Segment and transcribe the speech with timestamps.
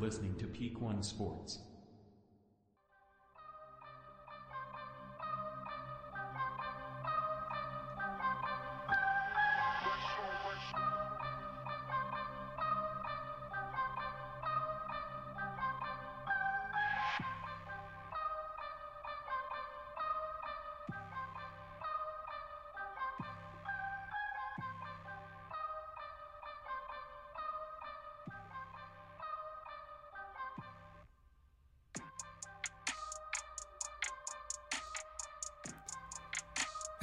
[0.00, 1.60] Listening to Peak One Sports.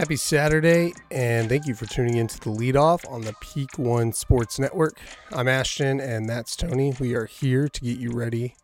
[0.03, 4.11] Happy Saturday, and thank you for tuning in to the leadoff on the Peak One
[4.11, 4.99] Sports Network.
[5.31, 6.93] I'm Ashton, and that's Tony.
[6.99, 8.55] We are here to get you ready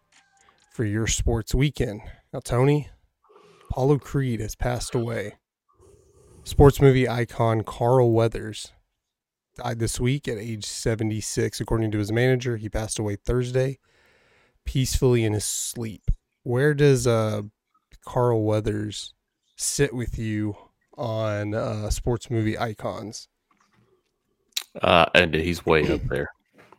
[0.74, 2.02] for your sports weekend.
[2.34, 2.90] Now, Tony,
[3.70, 5.36] Apollo Creed has passed away.
[6.44, 8.74] Sports movie icon Carl Weathers
[9.56, 11.62] died this week at age 76.
[11.62, 13.80] According to his manager, he passed away Thursday
[14.66, 16.12] peacefully in his sleep.
[16.44, 17.44] Where does uh,
[18.04, 19.14] Carl Weathers
[19.56, 20.58] sit with you
[21.00, 23.28] on uh, sports movie icons.
[24.82, 26.30] Uh, and he's way up there,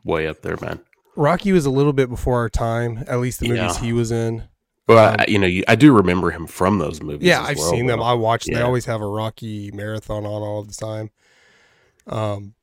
[0.05, 0.81] way up there, man.
[1.17, 3.81] Rocky was a little bit before our time, at least the movies Yeah.
[3.81, 4.45] he was in.
[4.87, 7.27] Well, Um, I, you know, you, I do remember him from those movies.
[7.27, 8.03] Yeah, I've well, seen them.
[8.03, 8.45] I watch.
[8.47, 11.11] They always have a Rocky marathon on all the time.
[12.07, 12.55] Um,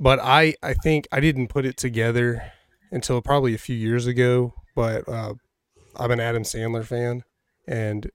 [0.00, 2.52] but I I think I didn't put it together
[2.90, 4.54] until probably a few years ago.
[4.74, 5.34] But uh,
[5.96, 7.24] I'm an Adam Sandler fan,
[7.66, 8.10] and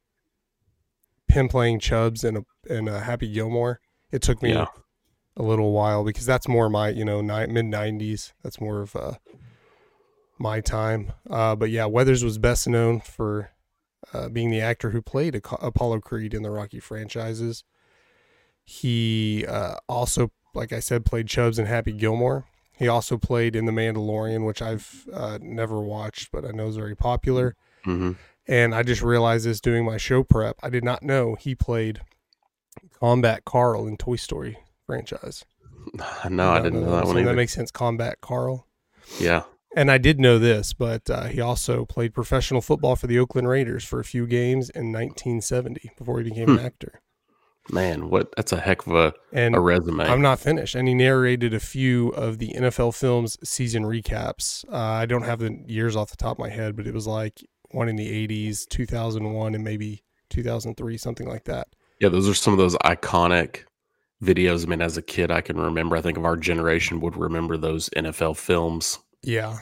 [1.34, 3.80] him playing Chubbs in a in a Happy Gilmore.
[4.12, 4.67] It took me Yeah.
[5.36, 8.34] a little while because that's more my you know mid '90s.
[8.44, 9.14] That's more of uh,
[10.38, 11.14] my time.
[11.30, 13.52] Uh, but yeah, Weathers was best known for
[14.14, 17.64] uh, being the actor who played Apollo Creed in the Rocky franchises.
[18.66, 22.45] He uh, also, like I said, played Chubbs in Happy Gilmore.
[22.78, 26.76] He also played in The Mandalorian, which I've uh, never watched, but I know is
[26.76, 27.56] very popular.
[27.86, 28.16] Mhm.
[28.48, 30.58] And I just realized this doing my show prep.
[30.61, 32.02] I did not know he played
[32.99, 35.45] Combat Carl in Toy Story franchise.
[36.30, 37.30] No, I didn't know that So one either.
[37.30, 37.70] That makes sense.
[37.70, 38.67] Combat Carl.
[39.20, 39.43] yeah,
[39.76, 43.49] And I did know this, but uh, he also played professional football for the Oakland
[43.49, 46.58] Raiders for a few games in 1970 before he became Hmm.
[46.60, 47.02] an actor.
[47.70, 48.33] man, what?
[48.37, 50.05] That's a heck of a, And a resume.
[50.05, 50.73] I'm not finished.
[50.75, 54.64] And he narrated a few of the NFL Films season recaps.
[54.71, 57.08] Uh, I don't have the years off the top of my head, but it was
[57.08, 57.42] like
[57.73, 61.67] one in the 80s, 2001, and maybe 2003, something like that.
[62.00, 63.64] yeah, those are some of those iconic
[64.23, 64.66] videos.
[64.66, 65.95] I mean, as a kid, I can remember.
[65.95, 69.00] I think of our generation would remember those NFL films.
[69.22, 69.60] Yeah,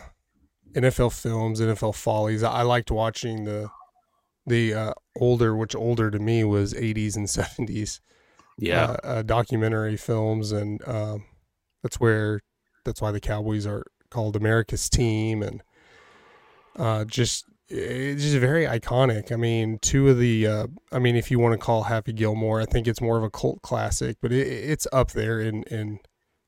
[0.73, 2.43] NFL Films, NFL Follies.
[2.43, 3.69] I liked watching the
[4.45, 7.99] the uh, older, which older to me was 80s and 70s.
[8.57, 11.25] Yeah, uh, uh, documentary films, and um,
[11.83, 12.41] that's where
[12.85, 15.63] that's why the Cowboys are called America's team, and
[16.75, 19.31] uh, just it's just very iconic.
[19.31, 22.59] I mean, two of the, uh, I mean, if you want to call Happy Gilmore,
[22.59, 25.99] I think it's more of a cult classic, but it, it's up there in in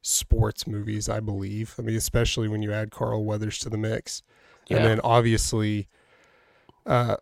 [0.01, 1.75] sports movies, I believe.
[1.79, 4.22] I mean, especially when you add Carl Weathers to the mix,
[4.67, 4.78] yeah.
[4.78, 5.88] and then obviously,
[6.85, 7.16] uh,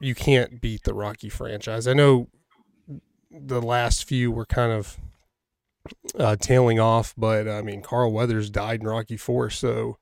[0.00, 1.88] you can't beat the Rocky franchise.
[1.88, 2.28] I know
[3.30, 4.96] the last few were kind of
[6.18, 9.98] uh, tailing off, but I mean, Carl Weathers died in Rocky Four, so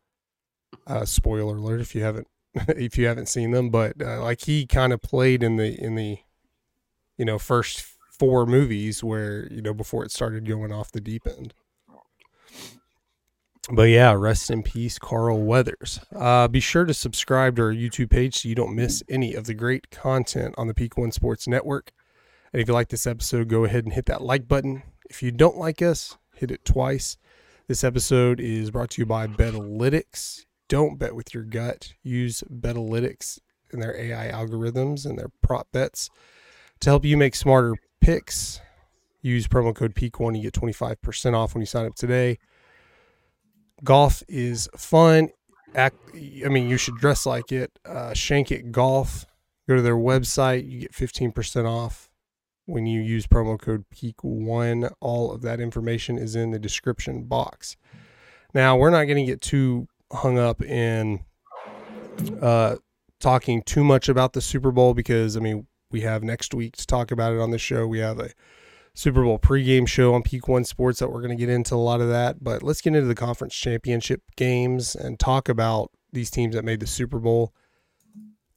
[0.87, 2.29] uh, spoiler alert if you haven't
[2.69, 3.71] if you haven't seen them.
[3.71, 6.19] But uh, like he kind of played in the in the
[7.17, 11.27] you know first four movies where you know before it started going off the deep
[11.27, 11.55] end.
[13.71, 16.01] But yeah, rest in peace, Carl Weathers.
[16.15, 19.45] Uh, be sure to subscribe to our YouTube page so you don't miss any of
[19.45, 21.93] the great content on the Peak One Sports Network.
[22.53, 24.83] And if you like this episode, go ahead and hit that like button.
[25.09, 27.17] If you don't like us, hit it twice.
[27.69, 30.45] This episode is brought to you by Betalytics.
[30.73, 31.93] Don't bet with your gut.
[32.03, 33.39] Use Betalytics
[33.73, 36.09] and their AI algorithms and their prop bets
[36.81, 38.59] to help you make smarter picks.
[39.21, 40.35] Use promo code PEAK1.
[40.35, 42.39] You get 25% off when you sign up today.
[43.85, 45.29] Golf is fun.
[45.75, 47.79] Act, I mean, you should dress like it.
[47.85, 49.27] Uh, Shank It Golf.
[49.69, 50.67] Go to their website.
[50.67, 52.09] You get 15% off
[52.65, 54.91] when you use promo code PEAK1.
[55.01, 57.77] All of that information is in the description box.
[58.55, 61.25] Now, we're not going to get too hung up in
[62.41, 62.77] uh,
[63.21, 66.87] talking too much about the Super Bowl because, I mean, we have next week to
[66.87, 67.87] talk about it on the show.
[67.87, 68.31] We have a
[68.95, 71.77] Super Bowl pregame show on Peak One Sports that we're going to get into a
[71.77, 72.43] lot of that.
[72.43, 76.81] But let's get into the conference championship games and talk about these teams that made
[76.81, 77.55] the Super Bowl.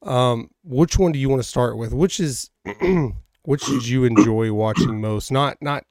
[0.01, 1.93] Um, which one do you want to start with?
[1.93, 2.51] Which is
[3.43, 5.31] which did you enjoy watching most?
[5.31, 5.83] Not not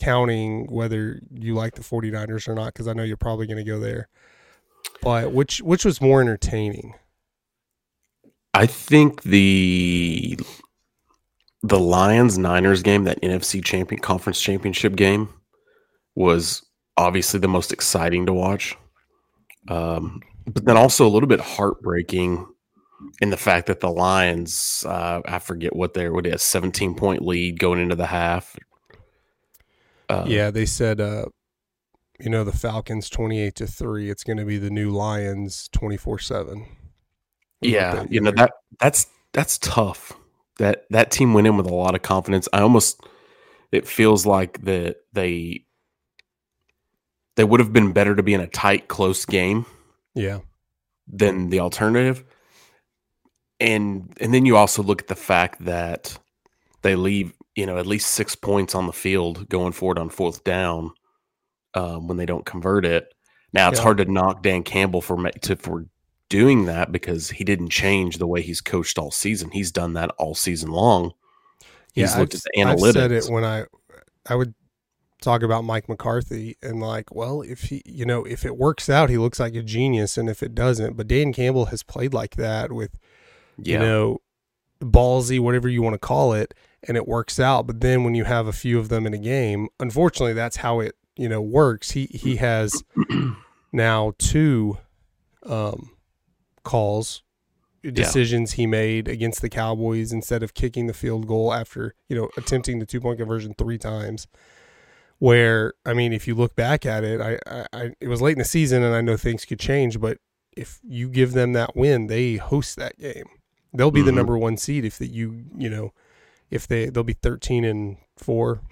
[0.00, 3.70] counting whether you like the 49ers or not, because I know you're probably going to
[3.70, 4.08] go there.
[5.02, 6.94] But which which was more entertaining?
[8.54, 10.38] I think the
[11.62, 15.28] the Lions Niners game, that NFC champion conference championship game,
[16.14, 16.64] was
[16.96, 18.76] obviously the most exciting to watch.
[19.68, 22.46] Um, but then also a little bit heartbreaking
[23.20, 27.22] in the fact that the Lions, uh, I forget what they're, what is, 17 point
[27.22, 28.56] lead going into the half.
[30.08, 31.26] Uh, yeah, they said, uh,
[32.22, 34.08] you know, the Falcons 28 to 3.
[34.08, 36.66] It's going to be the new Lions 24 7.
[37.60, 40.12] Yeah, you know, that that's that's tough.
[40.58, 42.48] That that team went in with a lot of confidence.
[42.52, 43.00] I almost
[43.70, 45.64] it feels like that they
[47.36, 49.66] they would have been better to be in a tight, close game.
[50.14, 50.40] Yeah.
[51.06, 52.24] Than the alternative.
[53.58, 56.18] And and then you also look at the fact that
[56.82, 60.42] they leave, you know, at least six points on the field going forward on fourth
[60.42, 60.92] down
[61.74, 63.12] um, when they don't convert it.
[63.52, 63.84] Now it's yeah.
[63.84, 65.86] hard to knock Dan Campbell for to, for
[66.28, 69.50] doing that because he didn't change the way he's coached all season.
[69.50, 71.12] He's done that all season long.
[71.92, 72.86] He's yeah, looked I've, at the analytics.
[72.86, 73.64] I've said it when I
[74.26, 74.54] I would
[75.22, 79.08] talk about Mike McCarthy and like, well, if he, you know, if it works out,
[79.08, 82.36] he looks like a genius, and if it doesn't, but Dan Campbell has played like
[82.36, 82.98] that with,
[83.56, 83.74] yeah.
[83.74, 84.18] you know,
[84.80, 86.52] ballsy, whatever you want to call it,
[86.86, 87.66] and it works out.
[87.66, 90.80] But then when you have a few of them in a game, unfortunately, that's how
[90.80, 91.92] it, you know, works.
[91.92, 92.84] He he has
[93.72, 94.78] now two
[95.44, 95.90] um,
[96.62, 97.22] calls
[97.82, 98.56] decisions yeah.
[98.58, 102.78] he made against the Cowboys instead of kicking the field goal after you know attempting
[102.78, 104.28] the two point conversion three times
[105.22, 108.32] where I mean, if you look back at it, I, I, I, it was late
[108.32, 110.18] in the season, and I know things could change, but
[110.56, 113.26] if you give them that win, they host that game.
[113.72, 114.06] They'll be mm-hmm.
[114.06, 115.92] the number one seed if that you you know
[116.50, 118.62] if they they'll be thirteen and four.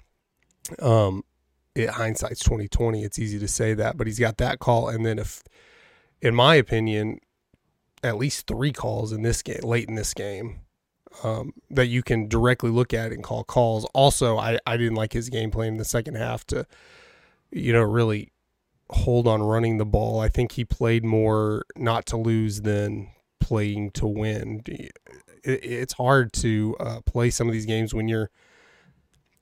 [0.79, 1.23] Um,
[1.75, 3.03] it hindsight's twenty twenty.
[3.03, 5.43] It's easy to say that, but he's got that call, and then if,
[6.21, 7.19] in my opinion,
[8.03, 10.61] at least three calls in this game late in this game
[11.23, 13.85] um, that you can directly look at and call calls.
[13.93, 16.65] Also, I, I didn't like his game plan in the second half to,
[17.51, 18.31] you know, really
[18.89, 20.19] hold on running the ball.
[20.19, 23.09] I think he played more not to lose than
[23.39, 24.63] playing to win.
[24.65, 24.91] It,
[25.43, 28.31] it's hard to uh, play some of these games when you're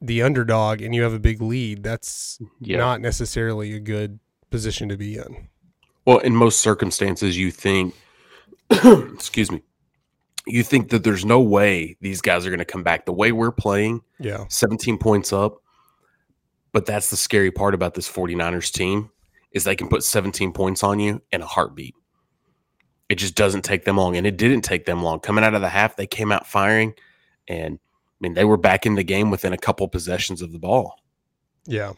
[0.01, 1.83] the underdog and you have a big lead.
[1.83, 2.77] That's yeah.
[2.77, 4.19] not necessarily a good
[4.49, 5.49] position to be in.
[6.05, 7.93] Well, in most circumstances, you think,
[8.69, 9.61] excuse me,
[10.47, 13.31] you think that there's no way these guys are going to come back the way
[13.31, 14.01] we're playing.
[14.19, 14.45] Yeah.
[14.49, 15.57] 17 points up.
[16.71, 19.09] But that's the scary part about this 49ers team
[19.51, 21.95] is they can put 17 points on you in a heartbeat.
[23.09, 25.19] It just doesn't take them long and it didn't take them long.
[25.19, 26.93] Coming out of the half, they came out firing
[27.47, 27.79] and
[28.19, 30.95] I mean they were back in the game within a couple possessions of the ball.
[31.65, 31.93] Yeah.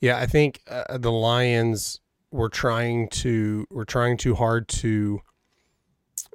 [0.00, 2.00] Yeah, I think uh, the Lions
[2.30, 5.20] were trying to were trying too hard to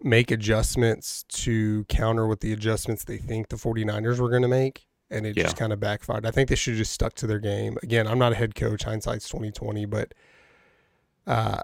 [0.02, 4.86] make adjustments to counter with the adjustments they think the 49ers were going to make
[5.10, 5.44] and it yeah.
[5.44, 6.26] just kind of backfired.
[6.26, 7.78] I think they should have just stuck to their game.
[7.82, 10.14] Again, I'm not a head coach, hindsight's 2020, but
[11.26, 11.62] uh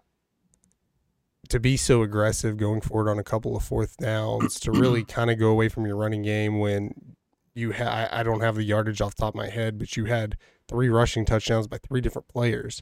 [1.49, 5.29] to be so aggressive going forward on a couple of fourth downs, to really kind
[5.29, 7.15] of go away from your running game when
[7.53, 10.37] you I don't have the yardage off the top of my head, but you had
[10.67, 12.81] three rushing touchdowns by three different players.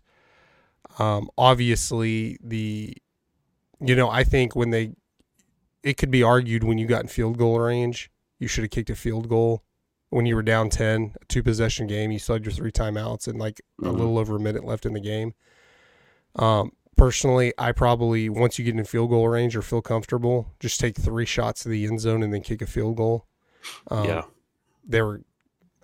[0.98, 2.96] Um, obviously the
[3.82, 4.94] you know, I think when they
[5.84, 8.90] it could be argued when you got in field goal range, you should have kicked
[8.90, 9.64] a field goal.
[10.12, 13.28] When you were down 10, a two possession game, you still had your three timeouts
[13.28, 13.88] and like mm-hmm.
[13.88, 15.34] a little over a minute left in the game.
[16.36, 20.80] Um, personally, I probably, once you get in field goal range or feel comfortable, just
[20.80, 23.28] take three shots to the end zone and then kick a field goal.
[23.90, 24.24] Um, yeah.
[24.90, 25.22] They were,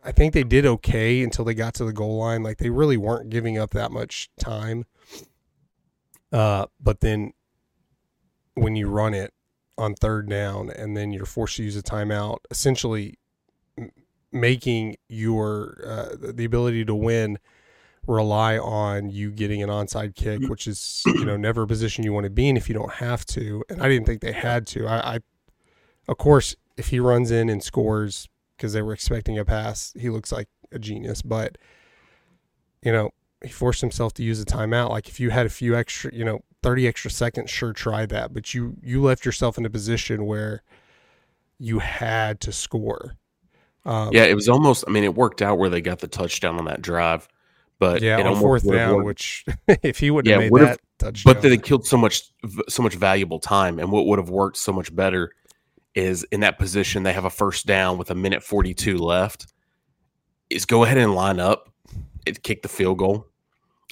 [0.03, 2.43] I think they did okay until they got to the goal line.
[2.43, 4.85] Like they really weren't giving up that much time.
[6.33, 7.31] Uh, but then
[8.55, 9.31] when you run it,
[9.77, 13.17] on third down and then you're forced to use a timeout, essentially
[14.31, 17.37] making your uh, the ability to win
[18.07, 22.13] rely on you getting an onside kick, which is you know never a position you
[22.13, 23.63] want to be in if you don't have to.
[23.69, 24.87] And I didn't think they had to.
[24.87, 25.19] I, I
[26.07, 30.09] of course, if he runs in and scores because they were expecting a pass, he
[30.09, 31.21] looks like a genius.
[31.21, 31.57] But
[32.81, 33.11] you know,
[33.43, 34.89] he forced himself to use a timeout.
[34.89, 38.33] Like if you had a few extra, you know, 30 extra seconds, sure, try that.
[38.33, 40.63] But you you left yourself in a position where
[41.59, 43.15] you had to score.
[43.85, 44.83] Um, yeah, it was almost.
[44.87, 47.27] I mean, it worked out where they got the touchdown on that drive,
[47.77, 49.05] but yeah, on fourth down, worked.
[49.05, 49.45] which
[49.83, 52.23] if he would yeah, have made that touchdown, but then it killed so much
[52.67, 53.79] so much valuable time.
[53.79, 55.31] And what would have worked so much better
[55.95, 59.47] is in that position they have a first down with a minute forty two left.
[60.49, 61.69] Is go ahead and line up,
[62.27, 63.27] and kick the field goal,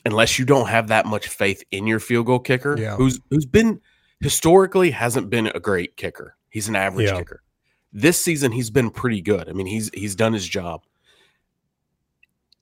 [0.05, 2.95] unless you don't have that much faith in your field goal kicker, Yeah.
[2.95, 3.81] who's who's been
[4.19, 6.35] historically hasn't been a great kicker.
[6.49, 7.17] He's an average Yeah.
[7.17, 7.41] kicker.
[7.91, 9.49] This season he's been pretty good.
[9.49, 10.83] I mean, he's he's done his job.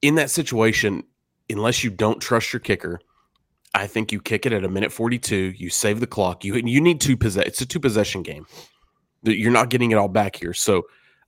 [0.02, 1.04] In that situation,
[1.50, 3.00] unless you don't trust your kicker,
[3.74, 6.44] I think you kick it at a minute 42, you save the clock.
[6.44, 8.46] You you need two possess it's a two possession game.
[9.24, 10.54] You're not getting it all back here.
[10.54, 10.84] So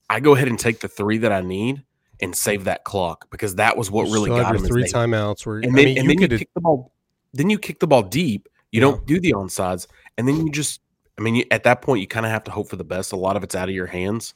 [0.09, 1.83] I go ahead and take the 3 that I need
[2.21, 4.63] and save that clock because that was what You really got him.
[4.65, 6.91] three timeouts where and I then, mean and you then you kick the ball.
[7.33, 8.47] Then you kick the ball deep.
[8.71, 8.87] You Yeah.
[8.91, 10.81] don't do the onsides, and then you just.
[11.17, 13.11] I mean, you, at that point, you kind of have to hope for the best.
[13.11, 14.33] A lot of it's out of your hands.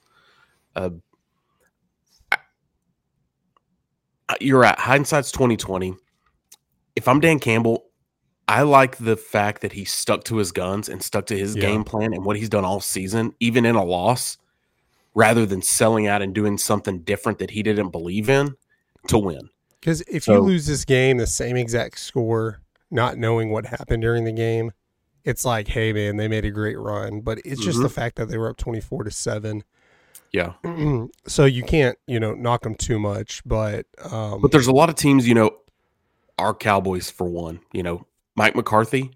[0.76, 0.92] Uh,
[2.32, 2.38] I-
[4.30, 4.78] I- you're right.
[4.78, 5.96] Hindsight's twenty twenty.
[6.96, 7.86] If I'm Dan Campbell,
[8.48, 11.62] I like the fact that he stuck to his guns and stuck to his Yeah.
[11.64, 14.38] game plan and what he's done all season, even in a loss,
[15.14, 18.56] rather than selling out and doing something different that he didn't believe in
[19.08, 19.50] to win.
[19.80, 24.02] Because if So- you lose this game, the same exact score, not knowing what happened
[24.02, 24.72] during the game,
[25.26, 27.20] it's like, hey man, they made a great run.
[27.22, 27.84] But it's just Mhm.
[27.84, 29.64] the fact that they were up twenty four to seven.
[30.32, 30.54] Yeah.
[31.28, 33.42] so you can't, you know, knock them too much.
[33.46, 35.52] But um, But there's a lot of teams, you know,
[36.40, 38.06] our Cowboys for one, you know,
[38.38, 39.12] Mike McCarthy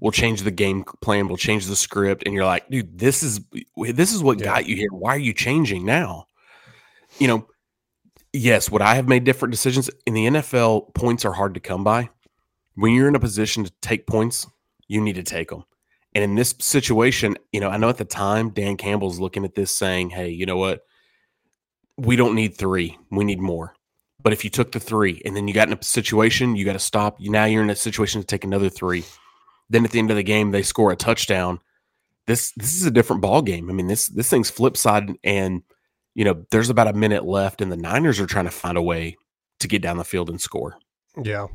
[0.00, 3.40] will change the game plan, will change the script, and you're like, dude, this is
[3.76, 4.46] this is what Yeah.
[4.46, 4.88] got you here.
[4.90, 6.26] Why are you changing now?
[7.18, 7.48] You know,
[8.32, 9.90] yes, would I have made different decisions?
[10.06, 12.08] In the NFL, points are hard to come by.
[12.74, 14.46] When you're in a position to take points,
[14.88, 15.64] you need to take them.
[16.14, 19.54] And in this situation, you know, I know at the time Dan Campbell's looking at
[19.54, 20.80] this saying, "Hey, you know what?
[21.98, 22.98] We don't need 3.
[23.10, 23.74] We need more."
[24.22, 26.74] But if you took the three and then you got in a situation, you got
[26.74, 27.18] to stop.
[27.20, 29.04] Now you're in a situation to take another three.
[29.68, 31.60] Then at the end of the game, they score a touchdown.
[32.26, 33.68] This this is a different ball game.
[33.68, 35.62] I mean this this thing's flip side, and
[36.14, 38.82] you know there's about a minute left, and the Niners are trying to find a
[38.82, 39.16] way
[39.58, 40.76] to get down the field and score.
[41.20, 41.46] Yeah.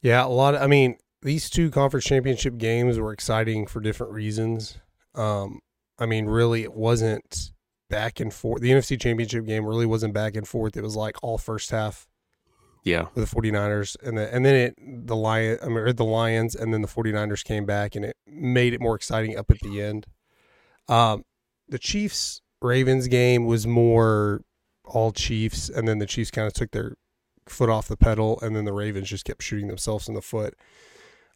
[0.00, 4.12] Yeah, a lot of, I mean, these two conference championship games were exciting for different
[4.12, 4.78] reasons.
[5.14, 5.60] Um,
[5.98, 7.52] I mean, really it wasn't
[7.90, 8.62] back and forth.
[8.62, 10.76] The NFC championship game really wasn't back and forth.
[10.76, 12.06] It was like all first half
[12.82, 16.04] Yeah, with the 49ers and the, and then it the lion I mean or the
[16.04, 19.60] Lions and then the 49ers came back and it made it more exciting up at
[19.60, 20.06] the end.
[20.88, 21.24] Um,
[21.68, 24.42] the Chiefs Ravens game was more
[24.84, 26.94] all Chiefs and then the Chiefs kind of took their
[27.46, 30.54] foot off the pedal and then the Ravens just kept shooting themselves in the foot.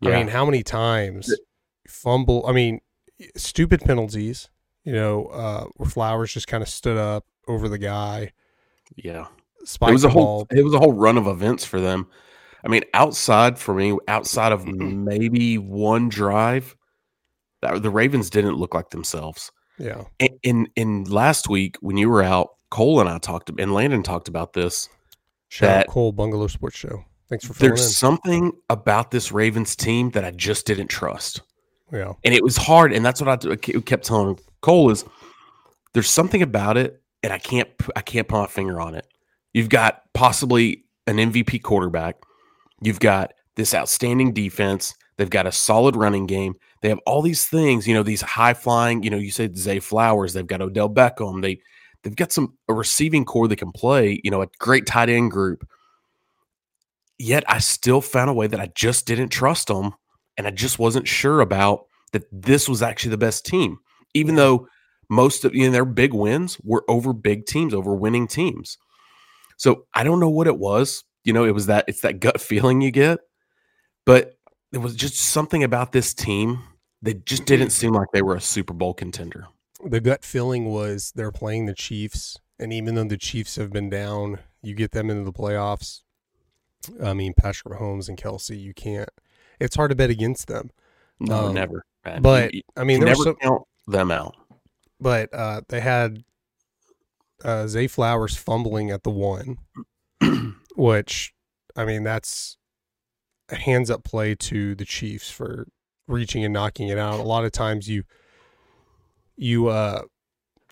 [0.03, 1.35] I mean, how many times
[1.89, 2.81] fumble, I mean,
[3.37, 4.49] stupid penalties,
[4.89, 8.33] you know, uh where Flowers just kind of stood up over the guy,
[8.97, 9.27] yeah.
[9.65, 10.47] spiked it was a whole ball.
[10.59, 12.07] it was a whole run of events for them.
[12.65, 15.05] I mean, outside for me, outside of Mm-hmm.
[15.05, 16.75] maybe one drive,
[17.63, 19.53] that, the Ravens didn't look like themselves.
[19.79, 20.05] Yeah.
[20.19, 24.03] in in, in last week when you were out, Cole and I talked and Landon
[24.03, 24.89] talked about this.
[25.49, 27.05] Shout That- out Cole Bungalow Sports Show.
[27.29, 31.43] Thanks for filling There's something about this Ravens team that I just didn't trust.
[31.93, 32.13] Yeah.
[32.25, 32.93] and it was hard.
[32.93, 35.05] And that's what I kept telling Cole is
[35.95, 39.07] there's something about it, and I can't I can't put my finger on it.
[39.53, 42.17] You've got possibly an MVP quarterback.
[42.83, 44.95] You've got this outstanding defense.
[45.17, 46.55] They've got a solid running game.
[46.81, 49.81] They have all these things, you know, these high flying, you know, you say Zay
[49.81, 51.43] Flowers, they've got Odell Beckham.
[51.43, 51.61] They
[52.03, 55.33] they've got some a receiving core that can play, you know, a great tight end
[55.33, 55.69] group.
[57.19, 59.93] Yet I still found a way that I just didn't trust them
[60.37, 63.79] and I just wasn't sure about that this was actually the best team.
[64.15, 64.69] Even though
[65.09, 68.77] most of you know, their big wins were over big teams, over winning teams.
[69.57, 71.05] So I don't know what it was.
[71.25, 73.19] You know, it was that it's that gut feeling you get,
[74.07, 74.35] but
[74.73, 76.61] there was just something about this team
[77.03, 79.47] that just didn't seem like they were a Super Bowl contender.
[79.85, 83.89] The gut feeling was they're playing the Chiefs, and even though the Chiefs have been
[83.89, 86.01] down, you get them into the playoffs.
[87.03, 89.09] I mean, Patrick Mahomes and Kelce, you can't.
[89.61, 90.71] It's hard to bet against them.
[91.21, 91.85] No, Um, never.
[92.05, 92.23] man.
[92.23, 94.37] But you, I mean, there never some, count them out.
[95.01, 96.25] but uh, they had
[97.45, 99.59] uh, Zay Flowers fumbling at the one,
[100.77, 101.33] which
[101.77, 102.57] I mean that's
[103.49, 105.67] a hands up play to the Chiefs for
[106.07, 107.21] reaching and knocking it out.
[107.21, 108.05] A lot of times you
[109.37, 110.03] you uh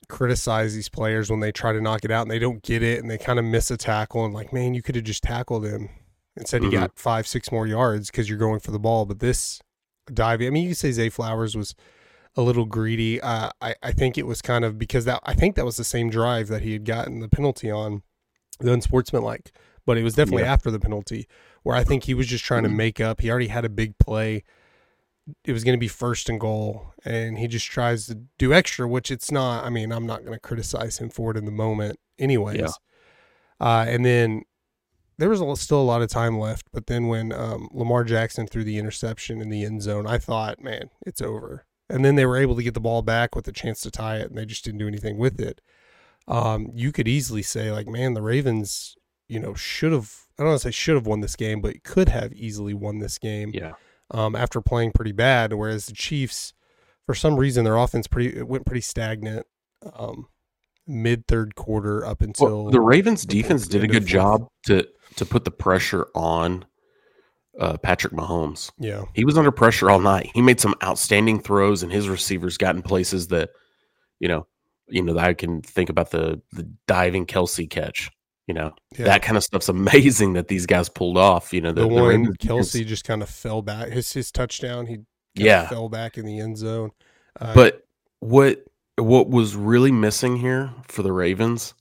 [0.08, 3.00] criticize these players when they try to knock it out and they don't get it
[3.00, 5.64] and they kind of miss a tackle and like man you could have just tackled
[5.64, 5.88] him
[6.36, 6.64] instead Mhm.
[6.66, 9.60] he got five six more yards because you're going for the ball but this
[10.12, 11.74] dive I mean you could say Zay Flowers was
[12.36, 15.56] a little greedy uh, I I think it was kind of because that I think
[15.56, 18.02] that was the same drive that he had gotten the penalty on
[18.60, 19.52] the unsportsmanlike
[19.86, 20.52] but it was definitely Yeah.
[20.52, 21.26] after the penalty
[21.62, 22.76] where I think he was just trying to Mhm.
[22.76, 24.44] make up he already had a big play
[25.44, 28.86] it was going to be first and goal and he just tries to do extra
[28.86, 31.50] which it's not i mean i'm not going to criticize him for it in the
[31.50, 32.68] moment anyways Yeah.
[33.60, 34.42] uh, and then
[35.18, 38.46] there was a, still a lot of time left, but then when um, Lamar Jackson
[38.46, 41.64] threw the interception in the end zone, I thought, man, it's over.
[41.88, 44.16] And then they were able to get the ball back with a chance to tie
[44.16, 45.60] it, and they just didn't do anything with it.
[46.28, 48.96] Um, you could easily say, like, man, the Ravens,
[49.28, 50.12] you know, should have.
[50.38, 52.98] I don't want to say should have won this game, but could have easily won
[52.98, 53.52] this game.
[53.54, 53.72] Yeah.
[54.10, 56.52] Um, after playing pretty bad, whereas the Chiefs,
[57.06, 59.46] for some reason, their offense pretty it went pretty stagnant.
[59.94, 60.28] Um,
[60.86, 65.26] mid third quarter up until Well, the Ravens defense did a good job to to
[65.26, 66.64] put the pressure on
[67.60, 68.70] uh, Patrick Mahomes.
[68.78, 70.30] yeah He was under pressure all night.
[70.34, 73.50] He made some outstanding throws, and his receivers got in places that,
[74.20, 74.46] you know,
[74.88, 78.10] you know, I can think about the the diving Kelce catch.
[78.46, 79.06] You know, yeah.
[79.06, 81.52] that kind of stuff's amazing that these guys pulled off.
[81.52, 83.88] You know, the, the, one Ravens Kelce just kind of fell back.
[83.88, 84.98] His his touchdown, he
[85.34, 85.68] Yeah.
[85.68, 86.90] fell back in the end zone.
[87.40, 87.82] Uh, But
[88.20, 88.64] what
[88.98, 91.74] what was really missing here for the Ravens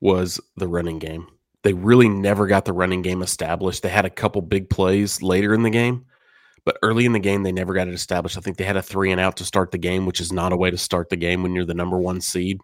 [0.00, 1.26] was the running game.
[1.62, 3.82] They really never got the running game established.
[3.82, 6.06] They had a couple big plays later in the game,
[6.64, 8.38] but early in the game they never got it established.
[8.38, 10.52] I think they had a three and out to start the game, which is not
[10.52, 12.60] a way to start the game when you're the number one seed.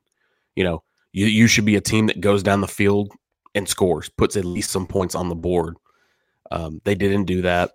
[0.55, 3.13] You know, you you should be a team that goes down the field
[3.55, 5.77] and scores, puts at least some points on the board.
[6.51, 7.73] Um, they didn't do that.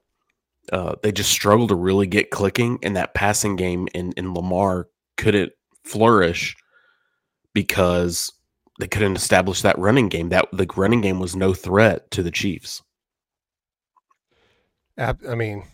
[0.72, 4.88] Uh, they just struggled to really get clicking, and that passing game in, in Lamar
[5.18, 5.52] couldn't
[5.84, 6.56] flourish
[7.54, 8.32] because
[8.82, 10.30] they couldn't establish that running game.
[10.30, 12.82] That the running game was no threat to the Chiefs.
[14.98, 15.66] I mean,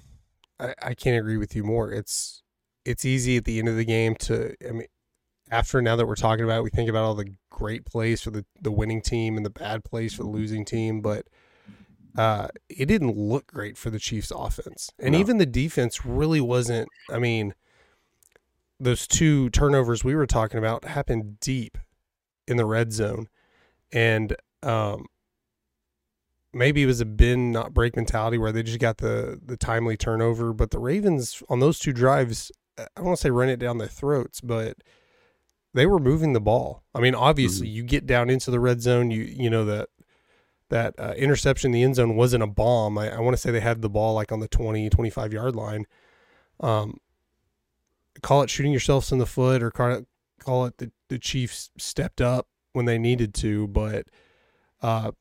[0.60, 1.90] I, I can't agree with you more.
[1.90, 2.44] It's
[2.84, 4.54] it's easy at the end of the game to.
[4.68, 4.88] I mean,
[5.50, 8.30] after now that we're talking about, it, we think about all the great plays for
[8.32, 11.28] the the winning team and the bad plays for the losing team, but
[12.18, 15.20] uh, it didn't look great for the Chiefs' offense, and No.
[15.20, 16.90] even the defense really wasn't.
[17.10, 17.54] I mean,
[18.82, 21.78] those two turnovers we were talking about happened deep
[22.48, 23.28] in the red zone,
[23.92, 25.06] and um,
[26.54, 29.98] maybe it was a bend not break mentality where they just got the the timely
[29.98, 30.54] turnover.
[30.54, 33.78] But the Ravens on those two drives, I don't want to say run it down
[33.78, 34.78] their throats, but
[35.74, 36.84] they were moving the ball.
[36.96, 39.90] I mean, obviously, you get down into the red zone, you you know that
[40.70, 42.98] that uh, interception in the end zone wasn't a bomb.
[42.98, 45.56] I, I want to say they had the ball like on the 20, 25 yard
[45.56, 45.86] line.
[46.60, 47.00] Um,
[48.22, 50.08] call it shooting yourselves in the foot or call it,
[50.40, 54.08] call it the, the Chiefs stepped up when they needed to, but
[54.82, 55.12] uh,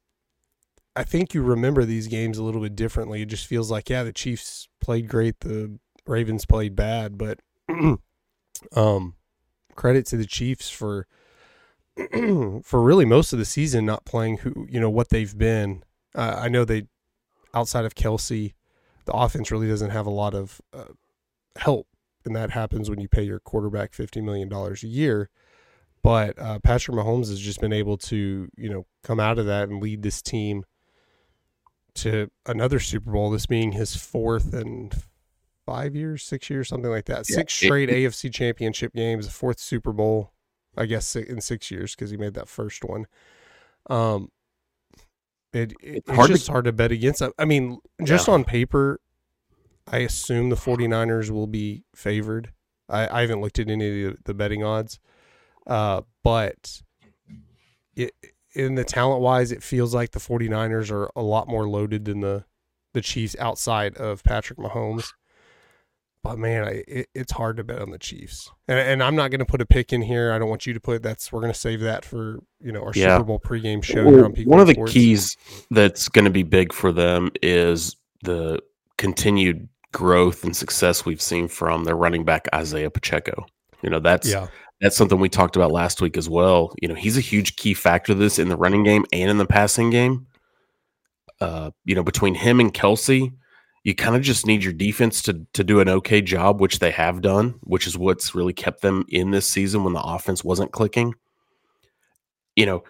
[0.94, 3.22] I think you remember these games a little bit differently.
[3.22, 7.40] It just feels like, yeah, the Chiefs played great, the Ravens played bad, but
[8.76, 9.14] um,
[9.74, 11.06] credit to the Chiefs for
[12.62, 15.82] for really most of the season not playing who you know what they've been.
[16.14, 16.86] Uh, I know they
[17.54, 18.54] outside of Kelce,
[19.06, 20.92] the offense really doesn't have a lot of uh,
[21.56, 21.86] help,
[22.26, 25.30] and that happens when you pay your quarterback fifty million dollars a year.
[26.02, 29.68] But uh, Patrick Mahomes has just been able to you know come out of that
[29.68, 30.64] and lead this team
[31.94, 33.30] to another Super Bowl.
[33.30, 34.94] This being his fourth and
[35.64, 37.26] five years, six years, something like that.
[37.26, 40.32] Six straight AFC Championship games, fourth Super Bowl,
[40.76, 43.06] I guess in six years because he made that first one.
[43.88, 44.30] Um,
[45.52, 47.22] it, it It's it's hard to- just hard to bet against.
[47.22, 48.34] I- I mean, just Yeah.
[48.34, 49.00] on paper,
[49.88, 52.52] I assume the 49ers will be favored.
[52.88, 54.98] I, I haven't looked at any of the, the betting odds,
[55.66, 56.82] uh, but
[57.94, 58.12] it
[58.54, 62.20] in the talent wise, it feels like the 49ers are a lot more loaded than
[62.20, 62.44] the
[62.94, 65.08] the Chiefs outside of Patrick Mahomes.
[66.22, 69.30] But man, I, it, it's hard to bet on the Chiefs, and, and I'm not
[69.30, 70.32] going to put a pick in here.
[70.32, 71.30] I don't want you to put that's.
[71.30, 73.16] We're going to save that for you know our Yeah.
[73.18, 74.92] Super Bowl pregame show Well, on one of the Sports.
[74.92, 75.36] keys
[75.70, 77.94] that's going to be big for them is
[78.24, 78.60] the
[78.98, 83.46] continued growth and success we've seen from their running back Isaiah Pacheco.
[83.82, 84.48] You know, that's Yeah,
[84.80, 86.74] that's something we talked about last week as well.
[86.80, 89.38] You know, he's a huge key factor to this in the running game and in
[89.38, 90.26] the passing game.
[91.40, 93.32] Uh, you know, between him and Kelce,
[93.84, 96.90] you kind of just need your defense to to do an okay job, which they
[96.90, 100.72] have done, which is what's really kept them in this season when the offense wasn't
[100.72, 101.14] clicking.
[102.54, 102.84] You know,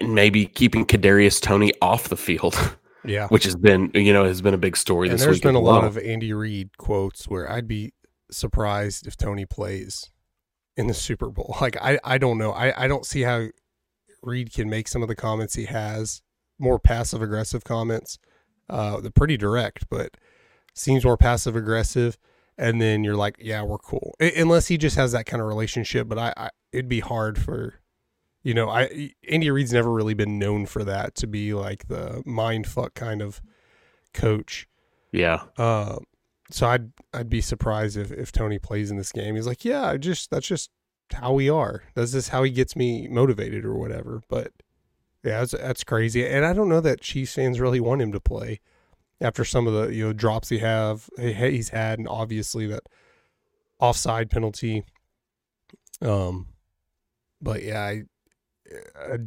[0.00, 2.54] and maybe keeping Kadarius Toney off the field,
[3.06, 3.28] yeah.
[3.28, 5.60] which has been you know has been a big story And this there's been a
[5.60, 7.92] lot of Andy Reid quotes where I'd be
[8.30, 10.10] surprised if Toney plays
[10.76, 11.56] in the Super Bowl.
[11.60, 12.52] Like I, I don't know.
[12.52, 13.46] I, I don't see how
[14.22, 16.22] Reid can make some of the comments he has
[16.58, 18.18] more passive aggressive comments.
[18.68, 20.16] Uh, they're pretty direct, but
[20.74, 22.18] seems more passive aggressive.
[22.58, 24.14] And then you're like, yeah, we're cool.
[24.20, 26.08] I- unless he just has that kind of relationship.
[26.08, 27.80] But I, I it'd be hard for,
[28.46, 32.22] you know, I Andy Reid's never really been known for that to be like the
[32.24, 33.42] mind fuck kind of
[34.14, 34.68] coach.
[35.10, 35.42] yeah.
[35.58, 35.98] Uh,
[36.52, 39.34] so I'd I'd be surprised if, if Toney plays in this game.
[39.34, 40.70] He's like, yeah, I just that's just
[41.12, 41.82] how we are.
[41.96, 44.22] That's just how he gets me motivated or whatever.
[44.28, 44.52] But
[45.24, 46.24] Yeah, that's, that's crazy.
[46.24, 48.60] And I don't know that Chiefs fans really want him to play
[49.20, 52.84] after some of the you know drops he have he's had, and obviously that
[53.80, 54.84] offside penalty.
[56.00, 56.46] Um,
[57.42, 58.02] but yeah, I,
[58.96, 59.18] I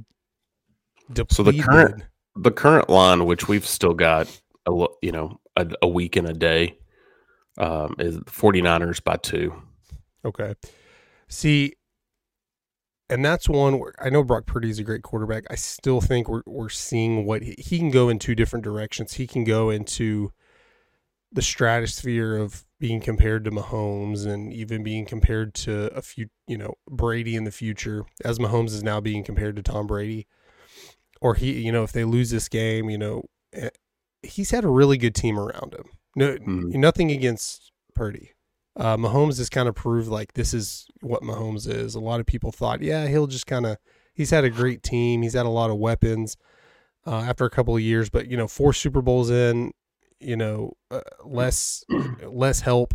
[1.30, 2.04] so the current
[2.36, 4.28] the current line, which we've still got
[4.65, 6.78] a you know a, a week and a day,
[7.58, 9.54] um, is 49ers by two.
[10.23, 10.56] Okay.
[11.28, 11.73] See,
[13.10, 15.45] and that's one where I know Brock Purdy is a great quarterback.
[15.49, 19.13] I still think we're we're seeing what he, he can go in two different directions.
[19.13, 20.32] He can go into
[21.32, 26.58] the stratosphere of being compared to Mahomes and even being compared to a few, you
[26.58, 30.28] know, Brady in the future, as Mahomes is now being compared to Tom Brady.
[31.22, 33.70] Or he, you know, if they lose this game, you know, eh,
[34.24, 35.86] he's had a really good team around him.
[36.15, 36.74] No, mm.
[36.74, 38.32] nothing against Purdy.
[38.78, 41.96] Uh, Mahomes has kind of proved like this is what Mahomes is.
[41.96, 43.78] A lot of people thought, yeah, he'll just kind of.
[44.13, 45.22] He's had a great team.
[45.22, 46.36] He's had a lot of weapons
[47.06, 49.72] uh, after a couple of years, but you know, four Super Bowls in,
[50.19, 51.84] you know, uh, less
[52.23, 52.93] less help.